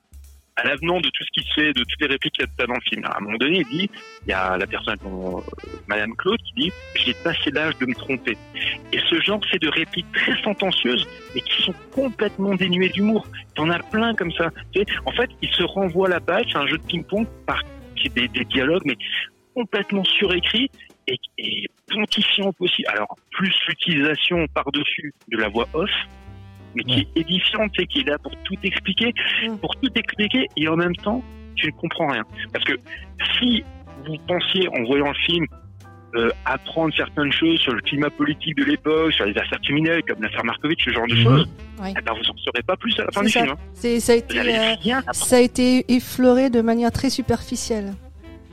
à 0.56 0.64
l'avenant 0.64 1.02
de 1.02 1.10
tout 1.10 1.24
ce 1.26 1.42
qui 1.42 1.48
se 1.48 1.54
fait, 1.56 1.74
de 1.74 1.84
toutes 1.84 2.00
les 2.02 2.08
répliques 2.08 2.34
qu'il 2.36 2.46
y 2.46 2.62
a 2.62 2.68
dans 2.68 2.74
le 2.76 2.82
film. 2.82 3.04
À 3.06 3.18
un 3.18 3.22
moment 3.22 3.38
donné, 3.38 3.66
il 3.70 3.78
dit, 3.80 3.90
il 4.26 4.30
y 4.30 4.34
a 4.34 4.56
la 4.56 4.68
personne, 4.68 4.98
euh, 5.06 5.42
Madame 5.88 6.16
Claude, 6.16 6.40
qui 6.44 6.54
dit, 6.54 6.72
j'ai 6.96 7.14
passé 7.16 7.50
l'âge 7.52 7.76
de 7.80 7.86
me 7.88 7.96
tromper. 7.96 8.38
Et 8.94 9.00
ce 9.10 9.20
genre, 9.22 9.42
c'est 9.52 9.60
de 9.60 9.70
répliques 9.70 10.12
très 10.14 10.40
sentencieuses, 10.44 11.08
mais 11.34 11.42
qui 11.42 11.64
sont 11.64 11.74
complètement 11.92 12.54
dénuées 12.54 12.90
d'humour. 12.90 13.26
T'en 13.56 13.70
as 13.70 13.80
plein 13.80 14.14
comme 14.14 14.32
ça. 14.34 14.52
En 15.06 15.12
fait, 15.12 15.30
il 15.42 15.50
se 15.50 15.64
renvoie 15.64 16.08
la 16.10 16.20
balle, 16.20 16.46
c'est 16.52 16.58
un 16.58 16.68
jeu 16.68 16.78
de 16.78 16.84
ping-pong 16.84 17.26
par 17.48 17.62
des, 18.16 18.28
des 18.28 18.46
dialogues, 18.46 18.84
mais 18.86 18.98
complètement 19.56 20.04
surécrits 20.04 20.70
et, 21.08 21.18
et 21.38 21.66
pontifiant 21.90 22.52
possible. 22.54 22.88
Alors, 22.90 23.18
plus 23.32 23.56
l'utilisation 23.68 24.46
par-dessus 24.54 25.14
de 25.30 25.38
la 25.38 25.48
voix 25.50 25.68
off, 25.74 25.90
mais 26.76 26.84
qui 26.84 27.00
est 27.00 27.20
édifiante, 27.20 27.72
sais, 27.76 27.86
qui 27.88 28.02
est 28.02 28.10
là 28.10 28.18
pour 28.20 28.32
tout 28.44 28.58
expliquer, 28.64 29.14
pour 29.62 29.76
tout 29.78 29.92
expliquer, 29.96 30.48
et 30.56 30.68
en 30.68 30.76
même 30.76 30.96
temps, 30.98 31.24
tu 31.56 31.68
ne 31.68 31.72
comprends 31.72 32.08
rien. 32.08 32.24
Parce 32.52 32.66
que 32.66 32.74
si 33.40 33.64
vous 34.06 34.18
pensiez, 34.28 34.68
en 34.70 34.84
voyant 34.84 35.08
le 35.08 35.14
film, 35.26 35.48
euh, 36.16 36.30
apprendre 36.46 36.94
certaines 36.96 37.32
choses 37.32 37.60
sur 37.60 37.74
le 37.74 37.82
climat 37.82 38.10
politique 38.10 38.56
de 38.58 38.64
l'époque, 38.66 39.14
sur 39.14 39.26
les 39.26 39.38
affaires 39.38 39.60
criminelles, 39.62 40.04
comme 40.08 40.22
l'affaire 40.22 40.44
Markovitch, 40.46 40.84
ce 40.86 40.92
genre 40.92 41.08
de 41.08 41.16
Mhm. 41.16 41.24
choses, 41.24 41.48
Ouais. 41.82 41.94
eh 41.98 42.02
ben, 42.02 42.14
vous 42.14 42.30
en 42.30 42.38
saurez 42.38 42.62
pas 42.66 42.78
plus 42.78 42.98
à 43.00 43.06
la 43.06 43.12
fin 43.12 43.24
du 43.24 43.30
ça. 43.30 43.42
film. 43.42 43.54
Hein. 43.54 44.00
Ça 44.00 44.14
a 44.14 44.16
été, 44.16 44.40
euh, 44.40 45.02
ça 45.12 45.36
a 45.38 45.40
été 45.40 45.86
effleuré 45.92 46.50
de 46.50 46.62
manière 46.62 46.92
très 46.92 47.10
superficielle. 47.10 47.94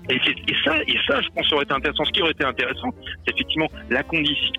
Et, 0.08 0.18
ça, 0.64 0.74
et 0.88 0.96
ça, 1.06 1.20
je 1.20 1.28
pense, 1.36 1.52
aurait 1.52 1.62
été 1.64 1.74
intéressant. 1.74 2.04
Ce 2.04 2.10
qui 2.10 2.22
aurait 2.22 2.32
été 2.32 2.44
intéressant, 2.44 2.88
c'est 3.24 3.32
effectivement 3.34 3.68
la 3.90 4.02
condition, 4.02 4.52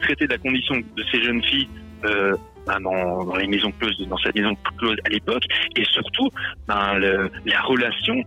traiter 0.00 0.26
de 0.26 0.32
la 0.32 0.38
condition 0.38 0.76
de 0.76 1.04
ces 1.12 1.22
jeunes 1.22 1.42
filles 1.44 1.68
euh, 2.04 2.34
ben, 2.66 2.80
dans, 2.80 3.24
dans 3.24 3.36
les 3.36 3.46
maisons 3.46 3.70
closes, 3.78 3.96
dans 4.08 4.16
sa 4.18 4.30
maison 4.34 4.56
close 4.78 4.96
à 5.04 5.08
l'époque, 5.10 5.44
et 5.76 5.84
surtout 5.84 6.28
ben, 6.66 6.94
le- 6.98 7.30
la 7.44 7.60
relation 7.62 8.22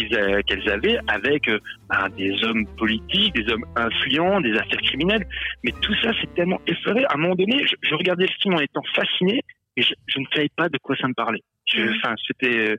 a- 0.00 0.42
qu'elles 0.42 0.68
avaient 0.68 0.98
avec 1.08 1.48
euh, 1.48 1.58
ben, 1.88 2.08
des 2.16 2.32
hommes 2.44 2.66
politiques, 2.76 3.34
des 3.34 3.52
hommes 3.52 3.64
influents, 3.76 4.40
des 4.40 4.52
affaires 4.52 4.80
criminelles. 4.82 5.26
Mais 5.64 5.72
tout 5.82 5.94
ça, 6.02 6.10
c'est 6.20 6.32
tellement 6.34 6.60
effleuré. 6.66 7.04
À 7.04 7.14
un 7.14 7.18
moment 7.18 7.34
donné, 7.34 7.64
je, 7.66 7.74
je 7.88 7.94
regardais 7.94 8.24
le 8.26 8.32
film 8.40 8.54
en 8.54 8.60
étant 8.60 8.82
fasciné, 8.94 9.40
et 9.76 9.82
je, 9.82 9.94
je 10.06 10.18
ne 10.20 10.24
savais 10.34 10.50
pas 10.56 10.68
de 10.68 10.78
quoi 10.78 10.96
ça 10.96 11.08
me 11.08 11.14
parlait. 11.14 11.42
Mhm. 11.74 11.94
Enfin, 11.96 12.14
c'était 12.26 12.70
euh, 12.70 12.76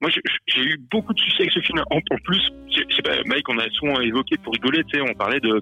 moi, 0.00 0.10
j'ai- 0.10 0.62
eu 0.62 0.78
beaucoup 0.90 1.12
de 1.14 1.18
succès 1.20 1.42
avec 1.42 1.52
ce 1.52 1.60
film. 1.60 1.78
En, 1.90 1.96
en 1.98 2.16
plus, 2.24 2.42
je 2.70 2.82
je 2.88 2.94
sais 2.96 3.02
pas, 3.02 3.16
Mike, 3.26 3.48
on 3.48 3.58
a 3.58 3.68
souvent 3.70 4.00
évoqué 4.00 4.36
pour 4.42 4.52
rigoler, 4.52 4.82
tu 4.84 4.98
sais, 4.98 5.00
on 5.08 5.14
parlait 5.14 5.40
de 5.40 5.60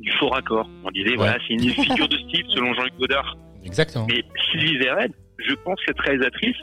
du 0.00 0.12
faux 0.12 0.28
raccord. 0.28 0.68
On 0.84 0.90
disait, 0.92 1.16
voilà, 1.16 1.36
c'est 1.46 1.54
une 1.54 1.60
figure 1.70 2.08
de 2.08 2.16
style 2.16 2.44
selon 2.50 2.72
Jean-Luc 2.74 2.94
Godard. 2.98 3.36
Exactement. 3.64 4.06
Mais 4.08 4.22
Sylvie 4.50 4.78
Verred, 4.78 5.12
je 5.38 5.54
pense 5.54 5.74
que 5.80 5.86
cette 5.88 6.00
réalisatrice, 6.00 6.56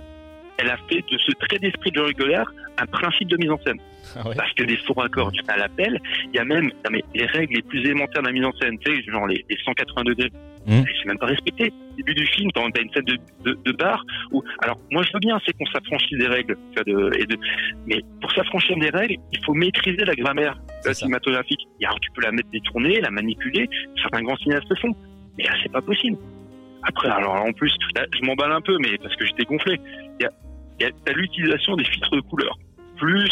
elle 0.58 0.70
a 0.70 0.78
fait 0.90 1.04
de 1.10 1.18
ce 1.18 1.32
trait 1.34 1.60
d'esprit 1.60 1.92
de 1.92 2.12
Godard 2.14 2.52
un 2.78 2.86
principe 2.86 3.30
de 3.30 3.38
mise 3.38 3.52
en 3.52 3.60
scène. 3.66 3.80
Ah 4.16 4.28
ouais. 4.28 4.36
Parce 4.36 4.52
que 4.54 4.64
des 4.64 4.78
faux 4.78 4.94
raccords, 4.94 5.32
à 5.48 5.58
l'appel, 5.58 6.00
il 6.26 6.36
y 6.36 6.40
a 6.40 6.46
même 6.46 6.66
non, 6.66 6.92
mais 6.92 7.04
les 7.14 7.26
règles 7.26 7.56
les 7.56 7.62
plus 7.62 7.80
élémentaires 7.80 8.22
de 8.22 8.28
la 8.28 8.34
mise 8.34 8.46
en 8.46 8.54
scène, 8.54 8.78
tu 8.80 8.96
sais, 8.96 9.12
genre 9.12 9.28
les, 9.28 9.46
les 9.50 9.58
180 9.64 10.04
degrés. 10.04 10.32
Mhm. 10.68 10.84
C'est 10.84 11.08
même 11.08 11.18
pas 11.18 11.28
respecté. 11.28 11.72
Au 11.92 11.96
début 11.98 12.16
du 12.16 12.26
film, 12.28 12.52
quand 12.54 12.70
t'as 12.72 12.82
une 12.82 12.92
scène 12.92 13.06
de, 13.06 13.18
de, 13.44 13.58
de 13.64 13.72
bar, 13.74 14.04
où, 14.32 14.44
alors, 14.60 14.80
moi, 14.92 15.04
je 15.04 15.12
veux 15.14 15.20
bien, 15.20 15.40
c'est 15.46 15.54
qu'on 15.54 15.66
s'affranchit 15.68 16.18
des 16.18 16.28
règles, 16.28 16.58
tu 16.72 16.76
vois, 16.76 16.84
de, 16.84 17.20
et 17.20 17.26
de, 17.26 17.38
mais 17.86 18.02
pour 18.20 18.32
s'affranchir 18.32 18.76
des 18.78 18.90
règles, 18.90 19.16
il 19.32 19.44
faut 19.46 19.54
maîtriser 19.54 20.04
la 20.04 20.16
grammaire 20.16 20.58
cinématographique. 20.92 21.68
Et 21.82 21.86
alors, 21.86 22.00
tu 22.00 22.10
peux 22.12 22.22
la 22.22 22.32
mettre 22.32 22.50
détournée, 22.50 23.00
la 23.00 23.12
manipuler, 23.12 23.70
certains 24.02 24.24
grands 24.24 24.38
cinéastes 24.38 24.70
le 24.70 24.76
font. 24.78 24.96
Mais 25.38 25.46
là, 25.46 25.54
c'est 25.62 25.72
pas 25.72 25.82
possible. 25.82 26.18
Après, 26.84 27.10
alors, 27.10 27.36
en 27.36 27.52
plus, 27.52 27.74
là, 27.96 28.06
je 28.14 28.26
m'emballe 28.26 28.52
un 28.52 28.62
peu, 28.62 28.78
mais 28.80 28.98
parce 28.98 29.16
que 29.16 29.26
j'étais 29.26 29.44
gonflé. 29.44 29.80
Il 30.20 30.24
y 30.24 30.26
a, 30.26 30.32
il 30.80 30.84
y 30.84 30.86
a 30.88 30.92
t'as 31.06 31.14
l'utilisation 31.14 31.76
des 31.76 31.84
filtres 31.86 32.12
de 32.16 32.22
couleurs. 32.22 32.58
Plus 32.98 33.30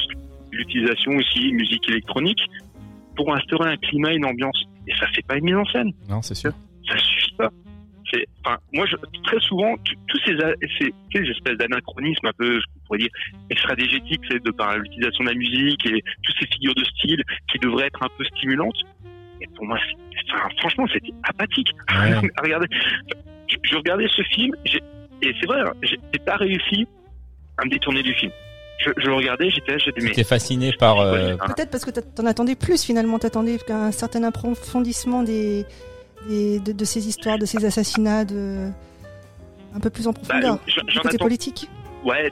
l'utilisation 0.51 1.11
aussi 1.13 1.51
musique 1.53 1.87
électronique 1.89 2.41
pour 3.15 3.33
instaurer 3.33 3.71
un 3.71 3.77
climat, 3.77 4.13
une 4.13 4.25
ambiance. 4.25 4.63
Et 4.87 4.93
ça 4.95 5.07
fait 5.07 5.21
pas 5.25 5.37
une 5.37 5.45
mise 5.45 5.55
en 5.55 5.65
scène 5.65 5.91
Non, 6.09 6.21
c'est 6.21 6.35
sûr. 6.35 6.51
ça 6.87 6.97
suffit 6.97 7.33
pas. 7.37 7.49
C'est, 8.11 8.25
enfin, 8.45 8.57
moi, 8.73 8.85
je, 8.85 8.95
très 9.23 9.39
souvent, 9.39 9.75
tu- 9.83 9.95
tous 10.07 10.19
ces, 10.25 10.33
a- 10.43 10.53
ces, 10.77 10.93
ces 11.13 11.21
espèces 11.31 11.57
d'anachronismes 11.57 12.27
un 12.27 12.33
peu, 12.37 12.59
on 12.75 12.85
pourrait 12.85 12.99
dire, 12.99 13.09
extradégétiques, 13.49 14.21
c'est 14.29 14.43
de 14.43 14.51
par 14.51 14.77
l'utilisation 14.77 15.23
de 15.23 15.29
la 15.29 15.35
musique 15.35 15.85
et 15.87 16.03
toutes 16.23 16.35
ces 16.39 16.47
figures 16.47 16.75
de 16.75 16.83
style 16.83 17.23
qui 17.51 17.57
devraient 17.59 17.87
être 17.87 18.03
un 18.03 18.09
peu 18.17 18.23
stimulantes. 18.25 18.77
Et 19.41 19.47
pour 19.55 19.65
moi, 19.65 19.79
c'est- 19.87 20.31
enfin, 20.33 20.49
franchement, 20.59 20.85
c'était 20.93 21.13
apathique. 21.23 21.69
Ouais. 21.89 22.29
Regardez, 22.43 22.67
je, 23.47 23.55
je 23.63 23.75
regardais 23.77 24.07
ce 24.09 24.21
film, 24.23 24.53
et 24.65 25.33
c'est 25.39 25.45
vrai, 25.47 25.61
hein, 25.61 25.73
j'ai 25.81 26.19
pas 26.25 26.35
réussi 26.35 26.85
à 27.57 27.65
me 27.65 27.69
détourner 27.69 28.03
du 28.03 28.13
film. 28.13 28.31
Je, 28.79 28.89
je 28.97 29.07
le 29.07 29.13
regardais, 29.13 29.49
j'étais 29.49 29.73
là, 29.73 29.77
j'étais 29.77 30.01
mais 30.01 30.11
T'es 30.11 30.23
fasciné 30.23 30.73
par. 30.73 30.99
euh. 30.99 31.35
Peut-être 31.37 31.69
parce 31.71 31.85
que 31.85 31.91
t'en 31.91 32.25
attendais 32.25 32.55
plus 32.55 32.83
finalement, 32.83 33.19
t'attendais 33.19 33.57
qu'un 33.59 33.91
certain 33.91 34.23
approfondissement 34.23 35.23
des, 35.23 35.65
des- 36.27 36.59
de, 36.59 36.71
de 36.73 36.85
ces 36.85 37.07
histoires, 37.07 37.37
de 37.37 37.45
ces 37.45 37.63
assassinats, 37.65 38.25
de 38.25 38.69
un 39.75 39.79
peu 39.79 39.89
plus 39.89 40.07
en 40.07 40.13
profondeur. 40.13 40.55
Bah, 40.55 40.61
du 40.87 40.97
côté 40.99 41.15
attends 41.15 41.25
politique. 41.25 41.67
ouais, 42.05 42.29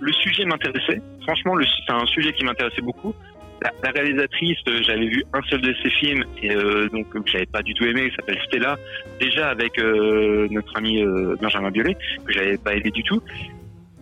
le 0.00 0.12
sujet 0.12 0.44
m'intéressait. 0.44 1.00
Franchement, 1.22 1.54
c'est 1.86 1.92
un 1.92 2.06
sujet 2.06 2.32
qui 2.32 2.44
m'intéressait 2.44 2.82
beaucoup. 2.82 3.14
La, 3.62 3.72
la 3.82 3.90
réalisatrice, 3.90 4.58
euh, 4.68 4.80
j'avais 4.84 5.06
vu 5.08 5.24
un 5.34 5.42
seul 5.50 5.60
de 5.60 5.74
ses 5.82 5.90
films 5.90 6.24
et 6.42 6.54
euh, 6.54 6.88
donc 6.90 7.08
que 7.10 7.18
j'avais 7.26 7.46
pas 7.46 7.60
du 7.62 7.74
tout 7.74 7.84
aimé, 7.84 8.08
qui 8.08 8.14
s'appelle 8.16 8.38
Stella, 8.46 8.76
déjà 9.20 9.48
avec 9.48 9.78
euh, 9.80 10.46
notre 10.50 10.76
ami 10.76 11.02
euh, 11.02 11.34
Benjamin 11.40 11.70
Biolay, 11.72 11.96
que 12.24 12.32
j'avais 12.32 12.56
pas 12.56 12.74
aimé 12.74 12.90
du 12.92 13.02
tout. 13.02 13.20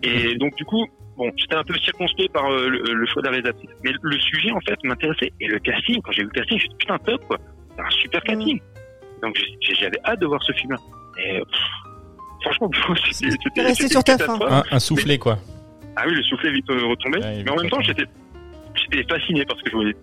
Et 0.03 0.35
donc 0.35 0.55
du 0.55 0.65
coup, 0.65 0.85
bon, 1.17 1.31
j'étais 1.35 1.55
un 1.55 1.63
peu 1.63 1.73
circonspect 1.75 2.31
par 2.31 2.45
euh, 2.51 2.69
le, 2.69 2.93
le 2.93 3.05
choix 3.07 3.21
de 3.21 3.27
la 3.27 3.31
réalisatrice, 3.31 3.69
mais 3.83 3.91
le 4.01 4.19
sujet 4.19 4.51
en 4.51 4.59
fait 4.61 4.77
m'intéressait 4.83 5.31
et 5.39 5.47
le 5.47 5.59
casting. 5.59 6.01
Quand 6.01 6.11
j'ai 6.11 6.23
vu 6.23 6.29
le 6.33 6.39
casting, 6.39 6.59
j'ai 6.59 6.67
dit 6.67 6.75
putain 6.77 6.97
top 6.99 7.25
quoi, 7.27 7.37
c'est 7.75 7.81
un 7.81 7.89
super 7.89 8.21
casting. 8.23 8.59
Donc 9.21 9.39
j'avais 9.61 9.99
hâte 10.05 10.19
de 10.19 10.25
voir 10.25 10.41
ce 10.43 10.53
film-là. 10.53 10.77
Et 11.19 11.39
pff, 11.39 11.59
franchement, 12.41 12.69
c'était 13.11 13.61
resté 13.61 13.87
sur 13.87 14.03
ta 14.03 14.13
un, 14.13 14.63
un 14.69 14.79
soufflet, 14.79 15.17
quoi. 15.17 15.37
Ah 15.95 16.03
oui, 16.07 16.13
le 16.13 16.23
soufflet 16.23 16.51
vite 16.51 16.69
euh, 16.69 16.85
retombé. 16.87 17.19
Ouais, 17.19 17.43
mais 17.43 17.51
en 17.51 17.55
même 17.55 17.69
temps, 17.69 17.81
j'étais, 17.81 18.05
j'étais 18.75 19.03
fasciné 19.09 19.43
par 19.45 19.57
ce 19.57 19.63
que 19.63 19.69
je 19.71 19.75
voyais. 19.75 19.95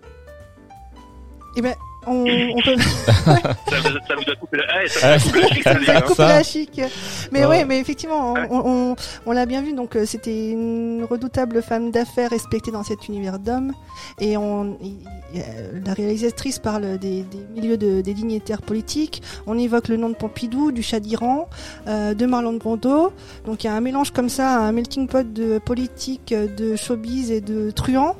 Eh 1.57 1.61
ben, 1.61 1.73
on, 2.07 2.23
on 2.23 2.61
peut 2.61 2.75
Ça, 3.25 3.79
vous- 3.81 3.99
ça 4.07 4.15
vous 4.15 4.31
a 4.31 4.35
coupé 4.35 4.57
la, 4.57 4.63
ah, 4.69 4.87
ça 4.87 4.99
Ah, 5.13 5.17
vous 5.17 5.89
a 5.91 6.01
coupé 6.01 6.21
la 6.23 6.43
chic, 6.43 6.71
ça, 6.75 6.81
la. 6.83 6.87
Mais 7.31 7.41
Ouais. 7.41 7.45
ouais, 7.47 7.65
mais 7.65 7.79
effectivement, 7.79 8.33
on, 8.49 8.91
on, 8.91 8.95
on 9.25 9.31
l'a 9.31 9.45
bien 9.45 9.61
vu. 9.61 9.73
Donc, 9.73 9.95
euh, 9.95 10.05
c'était 10.05 10.49
une 10.51 11.05
redoutable 11.09 11.61
femme 11.61 11.91
d'affaires 11.91 12.29
respectée 12.29 12.71
dans 12.71 12.83
cet 12.83 13.07
univers 13.07 13.39
d'hommes. 13.39 13.73
Et 14.19 14.37
on, 14.37 14.77
il- 14.81 14.97
il- 15.33 15.41
euh, 15.41 15.79
la 15.85 15.93
réalisatrice 15.93 16.59
parle 16.59 16.97
des, 16.97 17.23
des 17.23 17.39
milieux 17.55 17.77
de, 17.77 18.01
des 18.01 18.13
dignitaires 18.13 18.61
politiques. 18.61 19.21
On 19.47 19.57
évoque 19.57 19.87
le 19.87 19.97
nom 19.97 20.09
de 20.09 20.15
Pompidou, 20.15 20.71
du 20.71 20.83
chat 20.83 20.99
d'Iran, 20.99 21.49
euh, 21.87 22.13
de 22.13 22.25
Marlon 22.25 22.53
Brando. 22.53 23.11
Donc, 23.45 23.63
il 23.63 23.67
y 23.67 23.69
a 23.69 23.73
un 23.73 23.81
mélange 23.81 24.11
comme 24.11 24.29
ça, 24.29 24.57
un 24.59 24.71
melting 24.71 25.07
pot 25.07 25.31
de 25.33 25.57
politique, 25.59 26.33
de 26.33 26.75
showbiz 26.75 27.31
et 27.31 27.41
de 27.41 27.71
truands. 27.71 28.15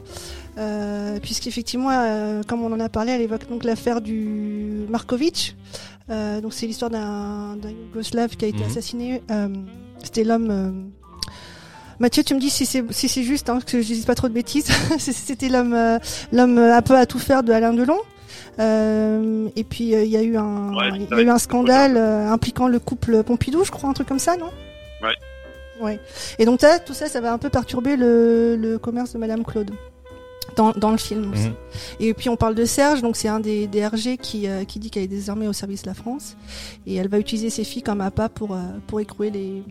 Euh, 0.57 1.19
puisqu'effectivement, 1.19 1.89
euh, 1.91 2.41
comme 2.47 2.63
on 2.63 2.71
en 2.71 2.79
a 2.79 2.87
parlé, 2.89 3.11
elle 3.11 3.21
évoque 3.21 3.49
donc 3.49 3.63
l'affaire 3.63 3.99
du 4.01 4.85
Markovitch. 4.89 5.55
Euh, 6.09 6.39
donc 6.39 6.53
c'est 6.53 6.65
l'histoire 6.67 6.91
d'un 6.91 7.57
Yougoslave 7.63 8.35
qui 8.37 8.45
a 8.45 8.47
été 8.47 8.59
Mhm. 8.63 8.69
assassiné. 8.69 9.21
Euh, 9.31 9.47
C'était 10.03 10.23
l'homme. 10.23 10.49
euh, 10.51 10.71
Mathieu, 11.99 12.23
tu 12.23 12.35
me 12.35 12.39
dis 12.39 12.49
si 12.49 12.65
c'est 12.65 12.83
si 12.91 13.07
c'est 13.09 13.23
juste, 13.23 13.49
hein, 13.49 13.59
que 13.65 13.81
je 13.81 13.87
dise 13.87 14.05
pas 14.05 14.15
trop 14.15 14.27
de 14.27 14.33
bêtises. 14.33 14.67
C'était 14.99 15.49
l'homme 15.49 15.75
l'homme 16.31 16.57
un 16.59 16.81
peu 16.81 16.95
à 16.95 17.05
tout 17.05 17.19
faire 17.19 17.41
de 17.43 17.51
Alain 17.51 17.73
Delon. 17.73 17.97
Euh, 18.59 19.49
et 19.55 19.63
puis 19.65 19.91
il 19.93 20.07
y 20.07 20.15
a 20.17 20.21
eu 20.21 20.37
un 20.37 20.73
Ouais, 20.73 20.89
il 20.95 21.07
y 21.09 21.19
a 21.19 21.21
eu 21.21 21.29
un 21.29 21.37
scandale 21.39 21.97
euh, 21.97 22.29
impliquant 22.31 22.67
le 22.67 22.79
couple 22.79 23.23
Pompidou, 23.23 23.63
je 23.65 23.71
crois, 23.71 23.89
un 23.89 23.93
truc 23.93 24.07
comme 24.07 24.19
ça, 24.19 24.37
non? 24.37 24.49
Ouais. 25.01 25.15
Ouais. 25.81 25.99
Et 26.39 26.45
donc 26.45 26.61
ça, 26.61 26.79
tout 26.79 26.93
ça, 26.93 27.07
ça 27.07 27.19
va 27.19 27.33
un 27.33 27.37
peu 27.37 27.49
perturber 27.49 27.97
le, 27.97 28.55
le 28.55 28.77
commerce 28.77 29.11
de 29.13 29.17
Madame 29.17 29.43
Claude 29.43 29.71
dans, 30.55 30.71
dans 30.71 30.91
le 30.91 30.97
film 30.97 31.31
aussi. 31.31 31.47
Mhm. 31.49 31.53
Et 31.99 32.13
puis 32.13 32.29
on 32.29 32.35
parle 32.35 32.55
de 32.55 32.65
Serge, 32.65 33.01
donc 33.01 33.15
c'est 33.15 33.27
un 33.27 33.39
des, 33.39 33.67
des 33.67 33.85
RG 33.85 34.17
qui, 34.21 34.47
euh, 34.47 34.63
qui 34.63 34.79
dit 34.79 34.89
qu'elle 34.89 35.03
est 35.03 35.07
désormais 35.07 35.47
au 35.47 35.53
service 35.53 35.81
de 35.83 35.87
la 35.87 35.93
France 35.93 36.35
et 36.87 36.95
elle 36.95 37.07
va 37.09 37.19
utiliser 37.19 37.49
ses 37.49 37.63
filles 37.63 37.83
comme 37.83 38.01
appât 38.01 38.29
pour, 38.29 38.53
euh, 38.53 38.59
pour 38.87 38.99
écrouer 38.99 39.29
les, 39.31 39.63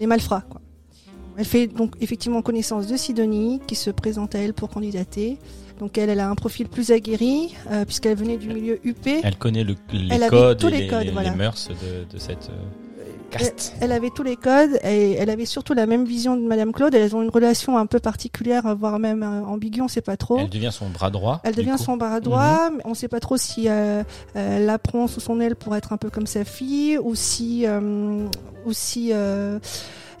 les 0.00 0.06
malfrats. 0.06 0.42
Quoi. 0.48 0.60
Elle 1.36 1.44
fait 1.44 1.66
donc 1.68 1.94
effectivement 2.00 2.42
connaissance 2.42 2.86
de 2.88 2.96
Sidonie 2.96 3.60
qui 3.66 3.74
se 3.76 3.90
présente 3.90 4.34
à 4.34 4.38
elle 4.40 4.54
pour 4.54 4.68
candidater. 4.68 5.38
Donc 5.78 5.96
elle, 5.96 6.10
elle 6.10 6.18
a 6.18 6.28
un 6.28 6.34
profil 6.34 6.68
plus 6.68 6.90
aguerri 6.90 7.54
euh, 7.70 7.84
puisqu'elle 7.84 8.16
venait 8.16 8.36
du 8.36 8.48
milieu 8.48 8.80
UP. 8.84 9.06
Elle 9.22 9.36
connaît 9.36 9.62
le, 9.62 9.76
les 9.92 10.08
Elle 10.16 10.28
codes, 10.28 10.58
tous 10.58 10.66
les 10.66 10.78
les, 10.80 10.86
codes, 10.88 11.04
les- 11.06 11.12
voilà. 11.12 11.30
les 11.30 11.36
mœurs 11.36 11.68
de, 11.68 12.12
de 12.12 12.18
cette 12.18 12.50
euh. 13.34 13.48
Elle 13.80 13.92
avait 13.92 14.10
tous 14.10 14.22
les 14.22 14.36
codes 14.36 14.78
et 14.82 15.12
elle 15.12 15.30
avait 15.30 15.44
surtout 15.44 15.74
la 15.74 15.86
même 15.86 16.04
vision 16.04 16.36
de 16.36 16.42
Madame 16.42 16.72
Claude. 16.72 16.94
Elles 16.94 17.14
ont 17.14 17.22
une 17.22 17.30
relation 17.30 17.76
un 17.76 17.86
peu 17.86 17.98
particulière, 17.98 18.74
voire 18.76 18.98
même 18.98 19.22
euh, 19.22 19.44
ambiguë, 19.44 19.82
on 19.82 19.88
sait 19.88 20.00
pas 20.00 20.16
trop. 20.16 20.38
Elle 20.38 20.48
devient 20.48 20.70
son 20.72 20.88
bras 20.88 21.10
droit. 21.10 21.40
Elle 21.44 21.54
devient 21.54 21.72
coup. 21.72 21.84
son 21.84 21.96
bras 21.96 22.20
droit. 22.20 22.70
mais 22.70 22.82
On 22.84 22.90
ne 22.90 22.94
sait 22.94 23.08
pas 23.08 23.20
trop 23.20 23.36
si 23.36 23.68
euh, 23.68 24.02
elle 24.34 24.66
la 24.66 24.78
prend 24.78 25.06
sous 25.06 25.20
son 25.20 25.40
aile 25.40 25.56
pour 25.56 25.76
être 25.76 25.92
un 25.92 25.96
peu 25.96 26.10
comme 26.10 26.26
sa 26.26 26.44
fille, 26.44 26.98
ou 26.98 27.14
si, 27.14 27.66
euh, 27.66 28.26
ou 28.66 28.72
si 28.72 29.10
euh, 29.12 29.58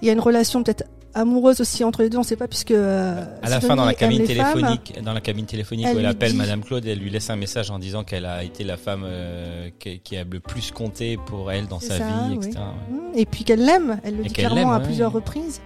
il 0.02 0.06
y 0.06 0.10
a 0.10 0.12
une 0.12 0.20
relation 0.20 0.62
peut-être 0.62 0.84
amoureuse 1.20 1.60
aussi 1.60 1.84
entre 1.84 2.02
les 2.02 2.10
deux. 2.10 2.16
On 2.18 2.22
ne 2.22 2.26
sait 2.26 2.36
pas 2.36 2.48
puisque 2.48 2.70
euh, 2.70 3.24
À 3.42 3.48
la 3.50 3.60
fin, 3.60 3.76
dans 3.76 3.84
la 3.84 3.94
cabine 3.94 4.18
femmes. 4.18 4.26
téléphonique, 4.26 4.94
dans 5.02 5.12
la 5.12 5.20
cabine 5.20 5.46
téléphonique 5.46 5.86
Elle 5.88 5.96
où 5.96 5.98
elle 6.00 6.06
appelle 6.06 6.32
dit- 6.32 6.38
Madame 6.38 6.62
Claude, 6.62 6.86
elle 6.86 6.98
lui 6.98 7.10
laisse 7.10 7.28
un 7.30 7.36
message 7.36 7.70
en 7.70 7.78
disant 7.78 8.04
qu'elle 8.04 8.26
a 8.26 8.42
été 8.44 8.64
la 8.64 8.76
femme 8.76 9.02
euh, 9.04 9.68
qui, 9.78 10.00
qui 10.00 10.16
a 10.16 10.24
le 10.24 10.40
plus 10.40 10.70
compté 10.70 11.18
pour 11.26 11.50
elle 11.52 11.66
dans 11.66 11.80
sa 11.80 11.98
ça, 11.98 12.04
vie, 12.04 12.12
oui. 12.30 12.46
etc. 12.46 12.58
ouais. 12.90 12.96
Mm, 13.14 13.18
Et 13.18 13.26
puis 13.26 13.44
qu'elle 13.44 13.64
l'aime, 13.64 13.98
elle 14.04 14.16
le 14.16 14.24
Et 14.24 14.28
dit 14.28 14.34
clairement 14.34 14.72
à 14.72 14.78
ouais. 14.78 14.84
plusieurs 14.84 15.12
reprises. 15.12 15.60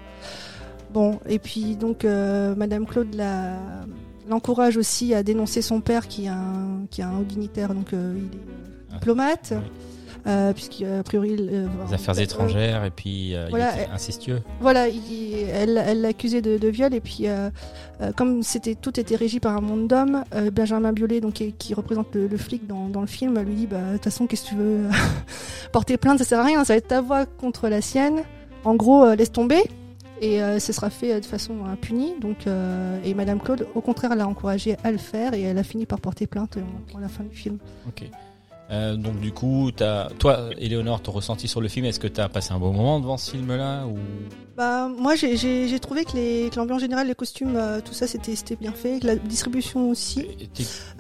Bon, 0.92 1.18
et 1.28 1.38
puis 1.38 1.76
donc 1.76 2.04
euh, 2.04 2.54
Madame 2.54 2.84
Claude 2.86 3.14
la 3.14 3.54
l'encourage 4.28 4.76
aussi 4.76 5.14
à 5.14 5.22
dénoncer 5.22 5.62
son 5.62 5.80
père 5.80 6.06
qui 6.06 6.26
est 6.26 6.28
un 6.28 6.86
qui 6.90 7.00
est 7.00 7.04
un 7.04 7.16
haut 7.18 7.24
dignitaire, 7.24 7.74
donc 7.74 7.92
euh, 7.92 8.14
il 8.16 8.24
est 8.24 8.40
Ah, 8.90 8.94
diplomate. 8.94 9.52
Euh, 10.26 10.52
puisqu'a 10.52 11.02
priori 11.02 11.30
il, 11.30 11.48
euh, 11.52 11.66
Les 11.88 11.94
affaires 11.94 12.16
euh, 12.18 12.22
étrangères 12.22 12.84
et 12.84 12.90
puis 12.90 13.34
euh, 13.34 13.46
voilà, 13.50 13.70
il 13.72 13.74
était 13.80 13.88
elle- 13.88 13.94
incestueux. 13.94 14.42
Voilà, 14.60 14.88
il- 14.88 15.34
elle 15.52 16.00
l'accusait 16.00 16.42
de, 16.42 16.58
de 16.58 16.68
viol 16.68 16.94
et 16.94 17.00
puis 17.00 17.26
euh, 17.26 17.50
euh, 18.00 18.12
comme 18.12 18.42
c'était 18.42 18.74
tout 18.74 18.98
était 19.00 19.16
régi 19.16 19.40
par 19.40 19.56
un 19.56 19.60
monde 19.60 19.88
d'hommes, 19.88 20.24
euh, 20.34 20.50
Benjamin 20.50 20.92
Biolay 20.92 21.20
donc 21.20 21.34
qui, 21.34 21.52
qui 21.52 21.74
représente 21.74 22.14
le, 22.14 22.26
le 22.28 22.36
flic 22.36 22.66
dans, 22.66 22.88
dans 22.88 23.00
le 23.00 23.06
film 23.06 23.38
lui 23.40 23.54
dit 23.54 23.66
bah 23.66 23.78
de 23.90 23.92
toute 23.94 24.04
façon 24.04 24.26
qu'est-ce 24.26 24.44
que 24.44 24.48
tu 24.50 24.54
veux 24.56 24.88
porter 25.72 25.96
plainte 25.96 26.18
ça 26.18 26.24
sert 26.24 26.40
à 26.40 26.44
rien, 26.44 26.64
ça 26.64 26.72
va 26.74 26.78
être 26.78 26.88
ta 26.88 27.00
voix 27.00 27.26
contre 27.26 27.68
la 27.68 27.80
sienne. 27.80 28.22
En 28.64 28.74
gros 28.76 29.04
euh, 29.04 29.16
laisse 29.16 29.32
tomber 29.32 29.60
et 30.20 30.40
euh, 30.40 30.60
ce 30.60 30.72
sera 30.72 30.88
fait 30.88 31.14
euh, 31.14 31.20
de 31.20 31.24
façon 31.24 31.64
impunie 31.66 32.12
donc 32.20 32.46
euh, 32.46 32.96
et 33.04 33.12
Madame 33.12 33.40
Claude 33.40 33.66
au 33.74 33.80
contraire 33.80 34.14
l'a 34.14 34.28
encouragée 34.28 34.76
à 34.84 34.92
le 34.92 34.98
faire 34.98 35.34
et 35.34 35.42
elle 35.42 35.58
a 35.58 35.64
fini 35.64 35.84
par 35.84 35.98
porter 36.00 36.28
plainte 36.28 36.58
euh, 36.58 36.96
à 36.96 37.00
la 37.00 37.08
fin 37.08 37.24
du 37.24 37.34
film. 37.34 37.58
Ok. 37.88 38.04
Euh, 38.72 38.96
donc 38.96 39.20
du 39.20 39.32
coup, 39.32 39.70
as, 39.80 40.08
toi, 40.18 40.48
Éléonore, 40.58 41.02
ton 41.02 41.12
ressenti 41.12 41.46
sur 41.46 41.60
le 41.60 41.68
film, 41.68 41.84
est-ce 41.84 42.00
que 42.00 42.06
tu 42.08 42.20
as 42.20 42.28
passé 42.30 42.52
un 42.52 42.58
bon 42.58 42.72
moment 42.72 43.00
devant 43.00 43.18
ce 43.18 43.32
film-là 43.32 43.84
ou? 43.86 43.98
Bah 44.56 44.88
moi 44.88 45.14
j'ai- 45.14 45.78
trouvé 45.80 46.04
que 46.04 46.56
l'ambiance 46.56 46.80
générale, 46.80 47.06
les 47.08 47.14
costumes, 47.14 47.56
euh, 47.56 47.80
tout 47.84 47.92
ça 47.94 48.06
c'était 48.06 48.56
bien 48.56 48.72
fait, 48.72 49.00
que 49.00 49.06
la 49.06 49.16
distribution 49.16 49.90
aussi. 49.90 50.26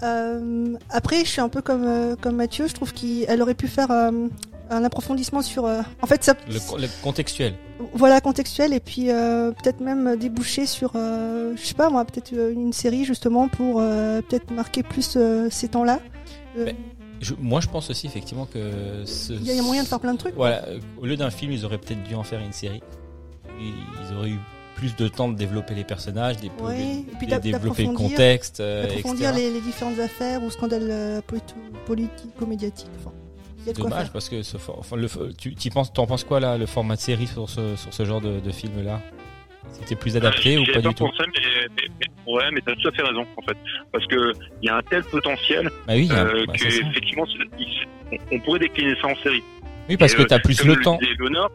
Euh, 0.02 0.74
après, 0.90 1.20
je 1.24 1.30
suis 1.30 1.40
un 1.40 1.48
peu 1.48 1.62
comme 1.62 2.16
comme 2.20 2.36
Mathieu. 2.36 2.66
Je 2.68 2.74
trouve 2.74 2.92
qu'elle 2.92 3.40
aurait 3.42 3.54
pu 3.54 3.68
faire 3.68 3.90
un 3.90 4.84
approfondissement 4.84 5.42
sur. 5.42 5.64
en 5.64 6.06
fait, 6.06 6.24
ça. 6.24 6.34
le, 6.48 6.54
le 6.80 6.88
contextuel 7.02 7.54
Voilà 7.94 8.20
contextuel 8.20 8.72
et 8.72 8.80
puis 8.80 9.10
euh, 9.10 9.50
peut-être 9.52 9.80
même 9.80 10.16
déboucher 10.16 10.66
sur. 10.66 10.92
euh, 10.94 11.54
je 11.56 11.62
sais 11.66 11.74
pas 11.74 11.90
moi, 11.90 12.04
peut-être 12.04 12.32
une 12.32 12.72
série 12.72 13.04
justement 13.04 13.48
pour 13.48 13.80
euh, 13.80 14.20
peut-être 14.22 14.50
marquer 14.50 14.82
plus 14.82 15.18
ces 15.50 15.68
temps-là. 15.68 16.00
Je- 17.22 17.34
moi, 17.38 17.60
je 17.60 17.68
pense 17.68 17.88
aussi 17.88 18.06
effectivement 18.06 18.46
que 18.46 19.04
ce- 19.06 19.32
Il 19.32 19.46
y 19.46 19.58
a 19.58 19.62
moyen 19.62 19.82
de 19.84 19.88
faire 19.88 20.00
plein 20.00 20.12
de 20.12 20.18
trucs. 20.18 20.34
Voilà, 20.34 20.66
euh, 20.68 20.78
au 21.00 21.06
lieu 21.06 21.16
d'un 21.16 21.30
film, 21.30 21.52
ils 21.52 21.64
auraient 21.64 21.78
peut-être 21.78 22.02
dû 22.02 22.14
en 22.14 22.22
faire 22.24 22.40
une 22.40 22.52
série. 22.52 22.82
Ils 23.60 23.72
ils 24.10 24.14
auraient 24.16 24.30
eu 24.30 24.38
plus 24.74 24.96
de 24.96 25.06
temps 25.06 25.28
de 25.28 25.36
développer 25.36 25.74
les 25.74 25.84
personnages, 25.84 26.36
de 26.38 26.48
Ouais, 26.64 27.04
développer 27.40 27.86
le 27.86 27.92
contexte, 27.94 28.58
euh, 28.60 28.84
Approfondir 28.84 29.32
les, 29.34 29.50
les 29.52 29.60
différentes 29.60 29.98
affaires 30.00 30.42
ou 30.42 30.50
scandales 30.50 30.88
euh, 30.90 31.20
politi- 31.20 31.54
politico-médiatiques. 31.86 32.88
Enfin, 32.98 33.12
quoi 33.64 33.72
Dommage 33.74 34.10
parce 34.12 34.28
que 34.28 34.42
ce 34.42 34.56
for- 34.56 34.76
enfin, 34.80 34.96
le, 34.96 35.08
tu 35.38 35.54
tu 35.54 35.70
penses, 35.70 35.92
t'en 35.92 36.06
penses 36.06 36.24
quoi 36.24 36.40
là, 36.40 36.58
le 36.58 36.66
format 36.66 36.96
de 36.96 37.00
série 37.00 37.28
sur 37.28 37.48
ce 37.48 37.76
sur 37.76 37.94
ce 37.94 38.04
genre 38.04 38.20
de, 38.20 38.40
de 38.40 38.50
film 38.50 38.82
là 38.82 39.00
C'était 39.72 39.96
plus 39.96 40.16
adapté 40.16 40.58
ou 40.58 40.64
pas 40.64 40.80
du 40.80 40.94
tout 40.94 41.04
pensé, 41.06 41.24
mais, 41.26 41.68
mais- 41.76 41.88
mais- 42.00 42.32
ouais, 42.32 42.50
mais 42.52 42.60
t'as 42.60 42.74
tout 42.74 42.88
à 42.88 42.92
fait 42.92 43.02
raison, 43.02 43.26
en 43.36 43.42
fait. 43.42 43.56
Parce 43.92 44.06
que 44.06 44.32
il 44.62 44.66
y 44.66 44.68
a 44.68 44.76
un 44.76 44.82
tel 44.82 45.02
potentiel 45.04 45.70
Bah 45.86 45.94
oui, 45.94 46.08
euh, 46.12 46.44
bah, 46.46 46.52
que 46.54 46.66
effectivement, 46.66 47.24
on, 48.30 48.40
pourrait 48.40 48.60
décliner 48.60 48.94
ça 49.00 49.08
en 49.08 49.16
série. 49.16 49.42
Oui, 49.88 49.96
parce 49.96 50.12
Et, 50.12 50.16
que 50.16 50.22
euh, 50.22 50.26
t'as 50.26 50.38
plus 50.38 50.62
le 50.64 50.76
temps. 50.76 50.98
Léonore, 51.00 51.50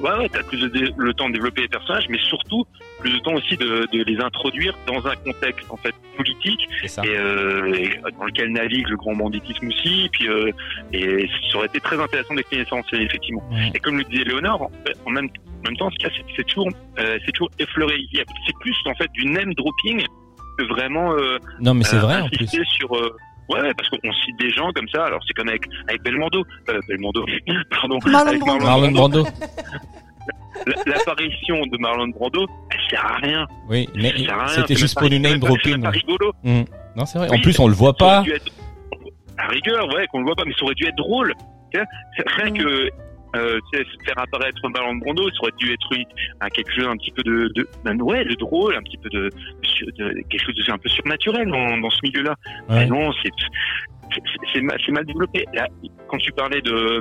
ouais, 0.00 0.10
ouais, 0.18 0.28
t'as 0.28 0.42
plus 0.42 0.58
de 0.60 0.68
dé- 0.68 0.92
le 0.96 1.14
temps 1.14 1.28
de 1.28 1.34
développer 1.34 1.62
les 1.62 1.68
personnages, 1.68 2.06
mais 2.08 2.18
surtout 2.18 2.64
plus 3.00 3.12
de 3.12 3.18
temps 3.18 3.34
aussi 3.34 3.56
de, 3.56 3.86
de 3.92 4.02
les 4.04 4.20
introduire 4.20 4.76
dans 4.86 5.06
un 5.06 5.14
contexte 5.16 5.66
en 5.70 5.76
fait 5.76 5.94
politique 6.16 6.60
et, 7.04 7.16
euh, 7.16 7.72
et 7.74 7.98
dans 8.18 8.24
lequel 8.26 8.52
navigue 8.52 8.88
le 8.88 8.96
grand 8.96 9.14
banditisme 9.14 9.68
aussi. 9.68 10.04
Et 10.04 10.08
puis, 10.10 10.28
euh, 10.28 10.50
et 10.92 11.28
ça 11.50 11.58
aurait 11.58 11.66
été 11.66 11.80
très 11.80 11.98
intéressant 12.00 12.34
de 12.34 12.38
décliner 12.38 12.64
ça 12.68 12.76
en 12.76 12.82
série, 12.84 13.04
effectivement. 13.04 13.42
Et 13.74 13.78
comme 13.78 13.96
le 13.98 14.04
disait 14.04 14.24
Léonore, 14.24 14.62
en, 14.62 14.70
fait, 14.86 14.96
en 15.06 15.10
même, 15.10 15.28
en 15.64 15.68
même 15.68 15.76
temps, 15.76 15.90
ce 15.90 15.96
c'est 16.08 16.24
c'est 16.36 16.44
toujours, 16.46 16.68
euh, 16.98 17.18
c'est 17.24 17.32
toujours 17.32 17.50
effleuré. 17.58 17.96
C'est 18.12 18.56
plus 18.60 18.76
en 18.86 18.94
fait 18.94 19.10
du 19.12 19.24
name 19.26 19.54
dropping 19.54 20.04
que 20.58 20.64
vraiment 20.64 21.12
euh, 21.12 21.38
Non, 21.60 21.72
mais 21.74 21.84
c'est 21.84 21.96
euh, 21.96 22.00
vrai 22.00 22.20
en 22.20 22.28
plus. 22.28 22.46
sur. 22.64 22.94
Ouais, 23.50 23.60
ouais, 23.60 23.74
parce 23.74 23.88
qu'on 23.90 24.12
cite 24.12 24.38
des 24.38 24.50
gens 24.50 24.70
comme 24.72 24.88
ça. 24.88 25.04
Alors 25.06 25.20
c'est 25.26 25.32
comme 25.34 25.48
avec 25.48 25.62
avec 25.88 26.02
Belmondo, 26.02 26.44
euh, 26.68 26.80
Belmondo, 26.88 27.24
pardon, 27.70 27.98
Marlon 28.06 28.28
avec 28.30 28.40
Brando. 28.40 28.64
Marlon 28.64 28.90
Brando. 28.92 29.26
la- 30.66 30.82
l'apparition 30.92 31.60
de 31.66 31.78
Marlon 31.78 32.08
Brando, 32.08 32.46
elle 32.70 32.80
sert 32.90 33.04
à 33.04 33.16
rien. 33.16 33.46
Oui, 33.68 33.88
mais 33.94 34.12
c'était 34.48 34.74
C'est 34.74 34.76
juste 34.76 34.98
pour 34.98 35.08
du 35.08 35.18
name 35.20 35.34
c'est 35.34 35.40
c'est 35.40 35.46
dropping. 35.46 35.82
pas 35.82 35.90
rigolo. 35.90 36.32
Hmm. 36.44 36.62
Non, 36.96 37.06
c'est 37.06 37.18
vrai. 37.18 37.28
En 37.30 37.38
plus, 37.40 37.58
on 37.60 37.68
le 37.68 37.74
voit 37.74 37.94
pas. 37.94 38.22
dû 38.22 38.32
être- 38.32 38.52
À 39.38 39.46
rigueur, 39.46 39.86
ouais, 39.94 40.06
qu'on 40.08 40.18
le 40.18 40.24
voit 40.26 40.34
pas, 40.36 40.44
mais 40.44 40.52
ça 40.58 40.64
aurait 40.64 40.74
dû 40.74 40.86
être 40.86 40.96
drôle. 40.96 41.32
C'est 41.72 41.84
Rien 42.36 42.50
Mm. 42.50 42.58
que 42.58 42.90
euh, 43.36 43.58
tu 43.72 43.78
sais, 43.78 43.84
faire 44.04 44.18
apparaître 44.18 44.60
Marlon 44.68 44.96
Brando, 44.96 45.28
ça 45.30 45.36
aurait 45.42 45.52
dû 45.58 45.72
être 45.72 45.92
une- 45.92 46.04
un 46.40 46.48
quelque 46.48 46.72
chose 46.74 46.86
un 46.88 46.96
petit 46.96 47.10
peu 47.12 47.22
de, 47.22 47.50
de 47.54 47.68
ben 47.84 48.00
ouais, 48.02 48.24
de 48.24 48.34
drôle, 48.34 48.74
un 48.74 48.82
petit 48.82 48.98
peu 48.98 49.08
de, 49.10 49.30
de- 49.98 50.12
quelque 50.28 50.44
chose 50.44 50.54
de 50.54 50.72
un 50.72 50.78
peu 50.78 50.88
surnaturel 50.88 51.48
dans, 51.48 51.78
dans 51.78 51.90
ce 51.90 51.98
milieu-là. 52.02 52.34
Ouais. 52.68 52.76
Mais 52.80 52.86
non, 52.86 53.12
c'est 53.22 53.30
c'est- 54.12 54.22
c'est 54.52 54.60
mal, 54.60 54.76
c'est 54.84 54.92
mal 54.92 55.04
développé. 55.06 55.44
Là, 55.54 55.68
quand 56.08 56.18
tu 56.18 56.32
parlais 56.32 56.60
de 56.62 57.00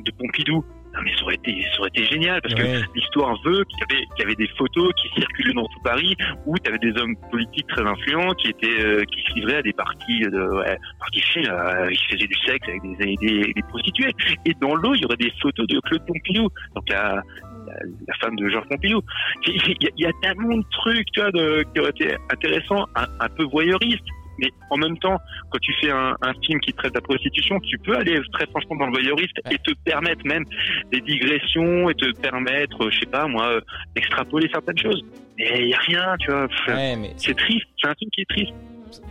de 0.00 0.10
Pompidou, 0.18 0.64
non 0.94 1.02
mais 1.02 1.14
ça 1.16 1.22
aurait 1.22 1.34
été 1.34 1.62
ça 1.72 1.80
aurait 1.80 1.90
été 1.94 2.04
génial 2.04 2.40
parce 2.42 2.54
que 2.54 2.62
l'histoire 2.94 3.36
veut 3.44 3.64
qu'il 3.64 3.78
y 3.78 3.82
avait 3.82 4.04
qu'il 4.06 4.18
y 4.20 4.22
avait 4.22 4.34
des 4.34 4.48
photos 4.58 4.92
qui 4.94 5.08
circulaient 5.20 5.54
dans 5.54 5.66
tout 5.66 5.80
Paris 5.84 6.16
où 6.46 6.56
tu 6.58 6.68
avais 6.68 6.78
des 6.78 6.98
hommes 7.00 7.16
politiques 7.30 7.66
très 7.68 7.86
influents 7.86 8.34
qui 8.34 8.48
étaient 8.48 8.80
euh, 8.80 9.04
qui 9.04 9.22
se 9.22 9.34
livraient 9.34 9.56
à 9.56 9.62
des 9.62 9.72
parties 9.72 10.20
de 10.20 10.58
ouais, 10.58 10.78
parties 10.98 11.22
euh, 11.38 11.88
qui 11.90 12.04
faisaient 12.06 12.26
du 12.26 12.38
sexe 12.44 12.68
avec 12.68 12.82
des, 12.82 13.16
des, 13.16 13.52
des 13.52 13.62
prostituées 13.68 14.12
et 14.44 14.54
dans 14.60 14.74
l'eau 14.74 14.94
il 14.94 15.02
y 15.02 15.04
aurait 15.04 15.16
des 15.16 15.32
photos 15.40 15.66
de 15.66 15.78
Claude 15.80 16.04
Pompidou 16.06 16.48
donc 16.74 16.88
la 16.88 17.22
la, 17.66 17.74
la 18.08 18.14
femme 18.20 18.36
de 18.36 18.48
Georges 18.48 18.68
Pompidou. 18.68 19.02
Il 19.46 19.54
y, 19.54 19.86
a, 19.86 19.90
il 19.96 20.04
y 20.04 20.06
a 20.06 20.12
tellement 20.22 20.56
de 20.56 20.64
trucs 20.70 21.06
tu 21.12 21.20
vois, 21.20 21.30
de, 21.30 21.64
qui 21.72 21.80
auraient 21.80 21.90
été 21.90 22.16
intéressants, 22.32 22.86
un, 22.96 23.06
un 23.20 23.28
peu 23.28 23.44
voyeuristes. 23.44 24.04
Mais 24.38 24.48
en 24.70 24.76
même 24.76 24.96
temps, 24.98 25.18
quand 25.50 25.58
tu 25.60 25.72
fais 25.80 25.90
un, 25.90 26.16
un 26.22 26.32
film 26.44 26.60
qui 26.60 26.72
traite 26.72 26.94
la 26.94 27.00
prostitution, 27.00 27.60
tu 27.60 27.78
peux 27.78 27.96
aller 27.96 28.18
très 28.32 28.46
franchement 28.46 28.76
dans 28.76 28.86
le 28.86 28.92
voyeuriste 28.92 29.36
et 29.50 29.58
te 29.58 29.72
permettre 29.84 30.24
même 30.24 30.44
des 30.92 31.00
digressions 31.00 31.90
et 31.90 31.94
te 31.94 32.10
permettre, 32.20 32.90
je 32.90 33.00
sais 33.00 33.06
pas 33.06 33.26
moi, 33.26 33.48
euh, 33.48 33.60
d'extrapoler 33.94 34.48
certaines 34.52 34.78
choses. 34.78 35.02
Mais 35.38 35.62
il 35.62 35.68
y 35.68 35.74
a 35.74 35.78
rien, 35.78 36.16
tu 36.18 36.30
vois. 36.30 36.48
Pff, 36.48 36.68
Ouais, 36.68 36.96
mais 36.96 37.12
C'est 37.16 37.36
triste. 37.36 37.66
C'est 37.80 37.88
un 37.88 37.94
film 37.94 38.10
qui 38.10 38.22
est 38.22 38.28
triste. 38.28 38.52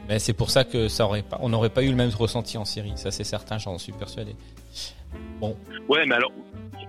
Mais 0.08 0.20
c'est 0.20 0.34
pour 0.34 0.50
ça 0.50 0.64
que 0.64 0.88
ça 0.88 1.06
aurait 1.06 1.22
pas, 1.22 1.38
on 1.42 1.50
n'aurait 1.50 1.70
pas 1.70 1.84
eu 1.84 1.90
le 1.90 1.96
même 1.96 2.10
ressenti 2.10 2.58
en 2.58 2.66
série. 2.66 2.94
Ça, 2.96 3.12
c'est 3.12 3.24
certain, 3.24 3.58
j'en 3.58 3.78
suis 3.78 3.94
persuadé. 3.94 4.36
Ouais, 5.88 6.06
mais 6.06 6.16
alors, 6.16 6.32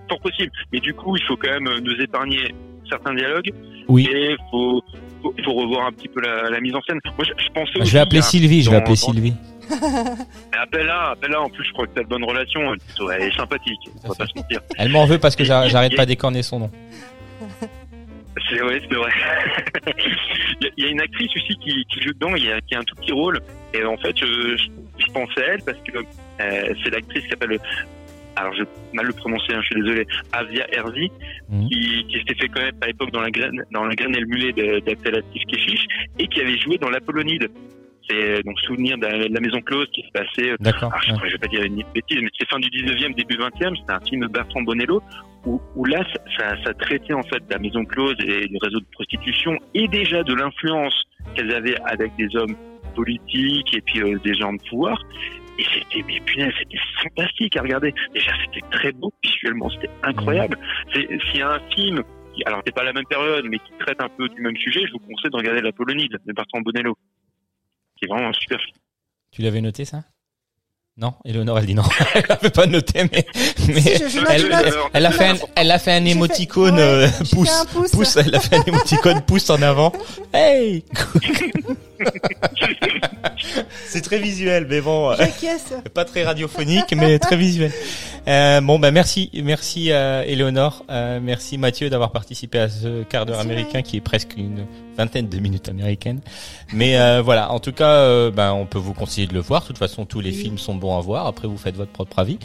fort 0.08 0.20
possible. 0.20 0.50
Mais 0.72 0.80
du 0.80 0.92
coup, 0.94 1.16
il 1.16 1.22
faut 1.22 1.36
quand 1.36 1.50
même 1.50 1.68
euh, 1.68 1.80
nous 1.80 1.94
épargner 2.00 2.54
certains 2.88 3.14
dialogues. 3.14 3.52
Oui. 3.88 4.08
Et 4.10 4.36
faut, 4.50 4.82
faut, 5.22 5.34
faut 5.44 5.52
revoir 5.54 5.86
un 5.86 5.92
petit 5.92 6.08
peu 6.08 6.20
la, 6.20 6.50
la 6.50 6.60
mise 6.60 6.74
en 6.74 6.80
scène. 6.82 6.98
Moi, 7.16 7.24
je, 7.24 7.44
je 7.44 7.50
pensais 7.50 7.72
Je 7.76 7.80
aussi 7.80 7.92
vais 7.92 7.98
appeler 8.00 8.22
Sylvie, 8.22 8.62
je 8.62 8.70
vais 8.70 8.76
appeler 8.76 8.96
Sylvie. 8.96 9.34
Appelle-la, 10.60 11.10
appelle-la. 11.10 11.40
En 11.42 11.48
plus, 11.48 11.64
je 11.64 11.72
crois 11.72 11.86
que 11.86 11.92
t'as 11.94 12.02
de 12.02 12.08
bonnes 12.08 12.24
relations. 12.24 12.74
Elle, 13.12 13.22
est 13.22 13.36
sympathique. 13.36 13.78
On 14.04 14.08
va 14.08 14.14
pas 14.14 14.26
se 14.26 14.32
mentir. 14.36 14.60
Elle 14.76 14.88
m'en 14.88 15.06
veut 15.06 15.18
parce 15.18 15.36
que 15.36 15.44
j'a- 15.44 15.68
j'arrête 15.68 15.94
pas 15.96 16.06
d'écorner 16.06 16.42
son 16.42 16.58
nom. 16.60 16.70
C'est 18.48 18.58
vrai, 18.58 18.80
c'est 18.88 18.94
vrai. 18.96 19.10
il, 20.60 20.64
y 20.64 20.66
a, 20.66 20.70
il 20.76 20.84
y 20.84 20.86
a 20.88 20.90
une 20.90 21.00
actrice 21.00 21.30
aussi 21.36 21.54
qui, 21.58 21.84
qui 21.92 22.00
joue 22.02 22.12
dedans, 22.12 22.34
il 22.36 22.44
y 22.44 22.52
a, 22.52 22.60
qui 22.60 22.74
a 22.74 22.78
un 22.78 22.82
tout 22.84 22.94
petit 22.96 23.12
rôle. 23.12 23.40
Et 23.74 23.84
en 23.84 23.96
fait, 23.96 24.16
je, 24.16 24.56
je, 24.56 24.64
je 24.98 25.12
pensais 25.12 25.44
à 25.44 25.54
elle 25.54 25.62
parce 25.62 25.78
que 25.78 25.98
euh, 25.98 26.74
c'est 26.82 26.90
l'actrice 26.90 27.24
qui 27.24 27.28
s'appelle, 27.28 27.58
alors 28.40 28.54
je 28.54 28.62
vais 28.62 28.68
mal 28.94 29.06
le 29.06 29.12
prononcer, 29.12 29.52
hein, 29.54 29.60
je 29.62 29.66
suis 29.66 29.82
désolé, 29.82 30.06
Avia 30.32 30.66
Herzi, 30.74 31.10
Mhm. 31.50 31.68
qui, 31.68 32.06
qui 32.08 32.18
s'était 32.18 32.34
fait 32.34 32.48
connaître 32.48 32.78
à 32.82 32.86
l'époque 32.86 33.10
dans 33.12 33.20
la 33.22 33.30
graine, 33.30 33.64
dans 33.72 33.84
la 33.84 33.94
graine 33.94 34.14
et 34.16 34.20
le 34.20 34.26
mulet 34.26 34.52
de- 34.52 34.80
d'Abdel 34.80 35.14
Latif 35.14 35.42
Kechiche 35.46 35.86
et 36.18 36.26
qui 36.26 36.40
avait 36.40 36.58
joué 36.58 36.78
dans 36.78 36.90
l'Apollonide. 36.90 37.48
C'est 38.08 38.42
donc 38.42 38.58
souvenir 38.60 38.98
de 38.98 39.06
la, 39.06 39.28
de 39.28 39.32
la 39.34 39.40
maison 39.40 39.60
close 39.60 39.86
qui 39.92 40.02
se 40.02 40.10
passait 40.12 40.54
D'accord. 40.58 40.92
alors, 40.92 41.02
je, 41.06 41.12
ouais. 41.12 41.18
je 41.28 41.32
vais 41.32 41.38
pas 41.38 41.46
dire 41.46 41.62
une 41.62 41.76
bêtise, 41.94 42.18
mais 42.20 42.28
c'est 42.38 42.48
fin 42.48 42.58
du 42.58 42.68
19e, 42.68 43.14
début 43.14 43.36
20e, 43.36 43.76
c'était 43.76 43.92
un 43.92 44.00
film 44.00 44.22
de 44.22 44.26
Bertrand 44.26 44.62
Bonello, 44.62 45.00
où, 45.46 45.60
où 45.76 45.84
là, 45.84 46.04
ça 46.64 46.74
traitait 46.74 47.12
en 47.14 47.22
fait 47.22 47.38
de 47.38 47.52
la 47.52 47.58
maison 47.58 47.84
close 47.84 48.16
et 48.20 48.48
du 48.48 48.56
réseau 48.60 48.80
de 48.80 48.86
prostitution, 48.92 49.56
et 49.74 49.86
déjà 49.88 50.22
de 50.24 50.34
l'influence 50.34 51.04
qu'elles 51.36 51.52
avaient 51.54 51.76
avec 51.86 52.10
des 52.16 52.34
hommes 52.36 52.56
politiques 52.96 53.74
et 53.76 53.80
puis 53.80 54.00
euh, 54.02 54.18
des 54.24 54.34
gens 54.34 54.52
de 54.52 54.60
pouvoir. 54.68 55.00
Et 55.60 55.64
c'était, 55.74 56.02
mais 56.06 56.18
punaise, 56.20 56.52
c'était 56.58 56.78
fantastique 57.02 57.54
à 57.56 57.60
regarder. 57.62 57.92
Déjà, 58.14 58.32
c'était 58.46 58.66
très 58.70 58.92
beau, 58.92 59.12
visuellement, 59.22 59.68
c'était 59.70 59.90
incroyable. 60.02 60.56
C'est, 60.94 61.06
s'il 61.30 61.40
y 61.40 61.42
a 61.42 61.50
un 61.50 61.60
film, 61.74 62.02
qui, 62.34 62.42
alors 62.46 62.62
c'est 62.66 62.74
pas 62.74 62.82
la 62.84 62.92
même 62.94 63.04
période, 63.04 63.44
mais 63.48 63.58
qui 63.58 63.72
traite 63.78 64.00
un 64.00 64.08
peu 64.08 64.28
du 64.30 64.40
même 64.40 64.56
sujet, 64.56 64.80
je 64.86 64.92
vous 64.92 64.98
conseille 65.00 65.30
de 65.30 65.36
regarder 65.36 65.60
La 65.60 65.72
Polonide 65.72 66.16
de 66.26 66.32
Bertrand 66.32 66.60
Bonello. 66.62 66.96
C'est 68.00 68.08
vraiment 68.08 68.28
un 68.28 68.32
super 68.32 68.58
film. 68.58 68.76
Tu 69.32 69.42
l'avais 69.42 69.60
noté 69.60 69.84
ça? 69.84 70.02
Non, 70.96 71.14
Eleonore 71.24 71.58
elle 71.58 71.66
dit 71.66 71.74
non. 71.74 71.82
elle 72.14 72.24
l'avait 72.28 72.50
pas 72.50 72.66
noté, 72.66 73.04
mais 73.12 73.24
mais 73.68 73.80
Si, 73.80 74.04
je- 74.04 74.08
je 74.08 74.18
note, 74.20 74.90
elle, 74.92 75.06
a 75.06 75.10
fait 75.12 75.28
un, 75.28 75.34
elle 75.56 75.70
a 75.70 75.78
fait 75.78 75.92
un 75.92 76.02
fait- 76.02 76.10
émoticône 76.10 76.74
ouais, 76.76 76.80
euh, 76.80 77.06
fait 77.08 77.36
pouce, 77.36 77.50
un 77.60 77.64
pouce. 77.66 77.90
pouce. 77.92 78.16
Elle 78.16 78.34
a 78.34 78.40
fait 78.40 78.56
un 78.56 78.62
émoticône 78.64 79.22
pouce 79.22 79.50
en 79.50 79.60
avant. 79.62 79.92
Hey 80.34 80.84
C'est 83.86 84.02
très 84.02 84.18
visuel, 84.18 84.66
mais 84.68 84.80
bon. 84.80 85.10
euh, 85.12 85.16
pas 85.94 86.04
très 86.04 86.24
radiophonique, 86.24 86.94
mais 86.96 87.18
très 87.18 87.36
visuel. 87.36 87.72
Euh, 88.28 88.60
bon, 88.60 88.78
bah 88.78 88.90
merci, 88.90 89.30
merci 89.42 89.90
euh, 89.90 90.22
Eleonore, 90.26 90.84
euh, 90.90 91.20
merci 91.22 91.58
Mathieu 91.58 91.88
d'avoir 91.90 92.12
participé 92.12 92.58
à 92.58 92.68
ce 92.68 93.02
quart 93.04 93.26
d'heure 93.26 93.40
américain 93.40 93.82
qui 93.82 93.96
est 93.96 94.00
presque 94.02 94.34
une 94.36 94.66
vingtaine 94.96 95.28
de 95.28 95.38
minutes 95.38 95.68
américaines. 95.68 96.20
Mais 96.72 96.98
euh, 96.98 97.22
voilà, 97.22 97.50
en 97.50 97.60
tout 97.60 97.72
cas, 97.72 97.90
euh, 97.92 98.30
ben 98.30 98.52
on 98.52 98.66
peut 98.66 98.78
vous 98.78 98.94
conseiller 98.94 99.26
de 99.26 99.34
le 99.34 99.40
voir. 99.40 99.62
De 99.62 99.66
toute 99.68 99.78
façon, 99.78 100.04
tous 100.04 100.20
les 100.20 100.30
Oui. 100.30 100.36
films 100.36 100.58
sont 100.58 100.74
bons 100.74 100.96
à 100.96 101.00
voir. 101.00 101.26
Après, 101.26 101.48
vous 101.48 101.56
faites 101.56 101.76
votre 101.76 101.92
propre 101.92 102.18
avis. 102.18 102.38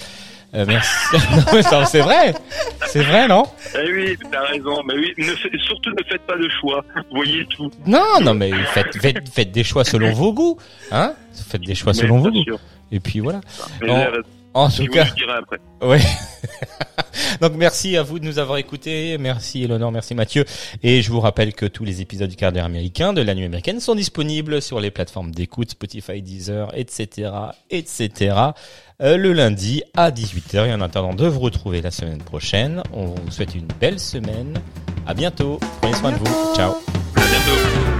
Euh, 0.56 0.66
merci. 0.68 0.90
C'est 1.86 2.00
vrai, 2.00 2.34
c'est 2.88 3.04
vrai, 3.04 3.28
non? 3.28 3.44
Eh 3.78 3.92
oui, 3.92 4.18
t'as 4.32 4.42
raison. 4.46 4.82
Mais 4.86 4.94
oui, 4.96 5.14
ne 5.18 5.24
fait- 5.36 5.50
surtout 5.60 5.90
ne 5.90 6.04
faites 6.10 6.22
pas 6.22 6.38
de 6.38 6.48
choix. 6.62 6.84
Voyez 7.12 7.46
tout. 7.48 7.70
Non, 7.86 8.20
non, 8.22 8.34
mais 8.34 8.52
faites, 8.74 8.96
faites, 8.98 9.30
faites 9.34 9.52
des 9.52 9.64
choix 9.64 9.84
selon 9.84 10.12
vos 10.14 10.32
goûts, 10.34 10.58
hein? 10.92 11.14
Faites 11.50 11.62
des 11.62 11.76
choix 11.76 11.94
selon 11.94 12.20
vos 12.20 12.32
goûts. 12.32 12.44
Et 12.92 13.00
puis 13.00 13.20
voilà. 13.20 13.42
En 14.56 14.70
je 14.70 14.78
tout 14.78 14.84
vous 14.88 14.94
cas. 14.94 15.04
le 15.04 15.12
dirai 15.12 15.34
après. 15.34 15.60
Ouais. 15.82 16.00
Donc 17.42 17.54
merci 17.56 17.98
à 17.98 18.04
vous 18.04 18.20
de 18.20 18.26
nous 18.26 18.40
avoir 18.40 18.58
écoutés. 18.58 19.18
Merci 19.18 19.64
Eleonore, 19.64 19.92
merci 19.92 20.16
Mathieu. 20.16 20.46
Et 20.82 21.02
je 21.02 21.12
vous 21.12 21.20
rappelle 21.20 21.54
que 21.54 21.66
tous 21.66 21.84
les 21.84 22.00
épisodes 22.02 22.30
du 22.30 22.38
quart 22.38 22.52
d'heure 22.54 22.66
américain 22.66 23.12
de 23.12 23.22
la 23.22 23.36
nuit 23.36 23.44
américaine 23.46 23.80
sont 23.82 23.96
disponibles 23.96 24.62
sur 24.62 24.80
les 24.80 24.92
plateformes 24.92 25.32
d'écoute, 25.32 25.72
Spotify, 25.72 26.22
Deezer, 26.22 26.70
etc., 26.74 27.30
etc. 27.70 28.36
euh, 29.02 29.18
le 29.18 29.34
lundi 29.34 29.84
à 29.94 30.10
18h. 30.12 30.68
Et 30.68 30.74
en 30.74 30.80
attendant 30.82 31.14
de 31.14 31.28
vous 31.28 31.42
retrouver 31.42 31.82
la 31.82 31.92
semaine 31.92 32.20
prochaine, 32.22 32.82
on 32.94 33.08
vous 33.08 33.32
souhaite 33.32 33.56
une 33.56 33.68
belle 33.80 34.00
semaine. 34.00 34.58
À 35.06 35.14
bientôt. 35.14 35.60
Prenez 35.82 35.94
soin 35.96 36.12
de 36.14 36.18
vous. 36.18 36.56
Ciao. 36.56 36.72
À 37.16 37.20
bientôt. 37.20 37.95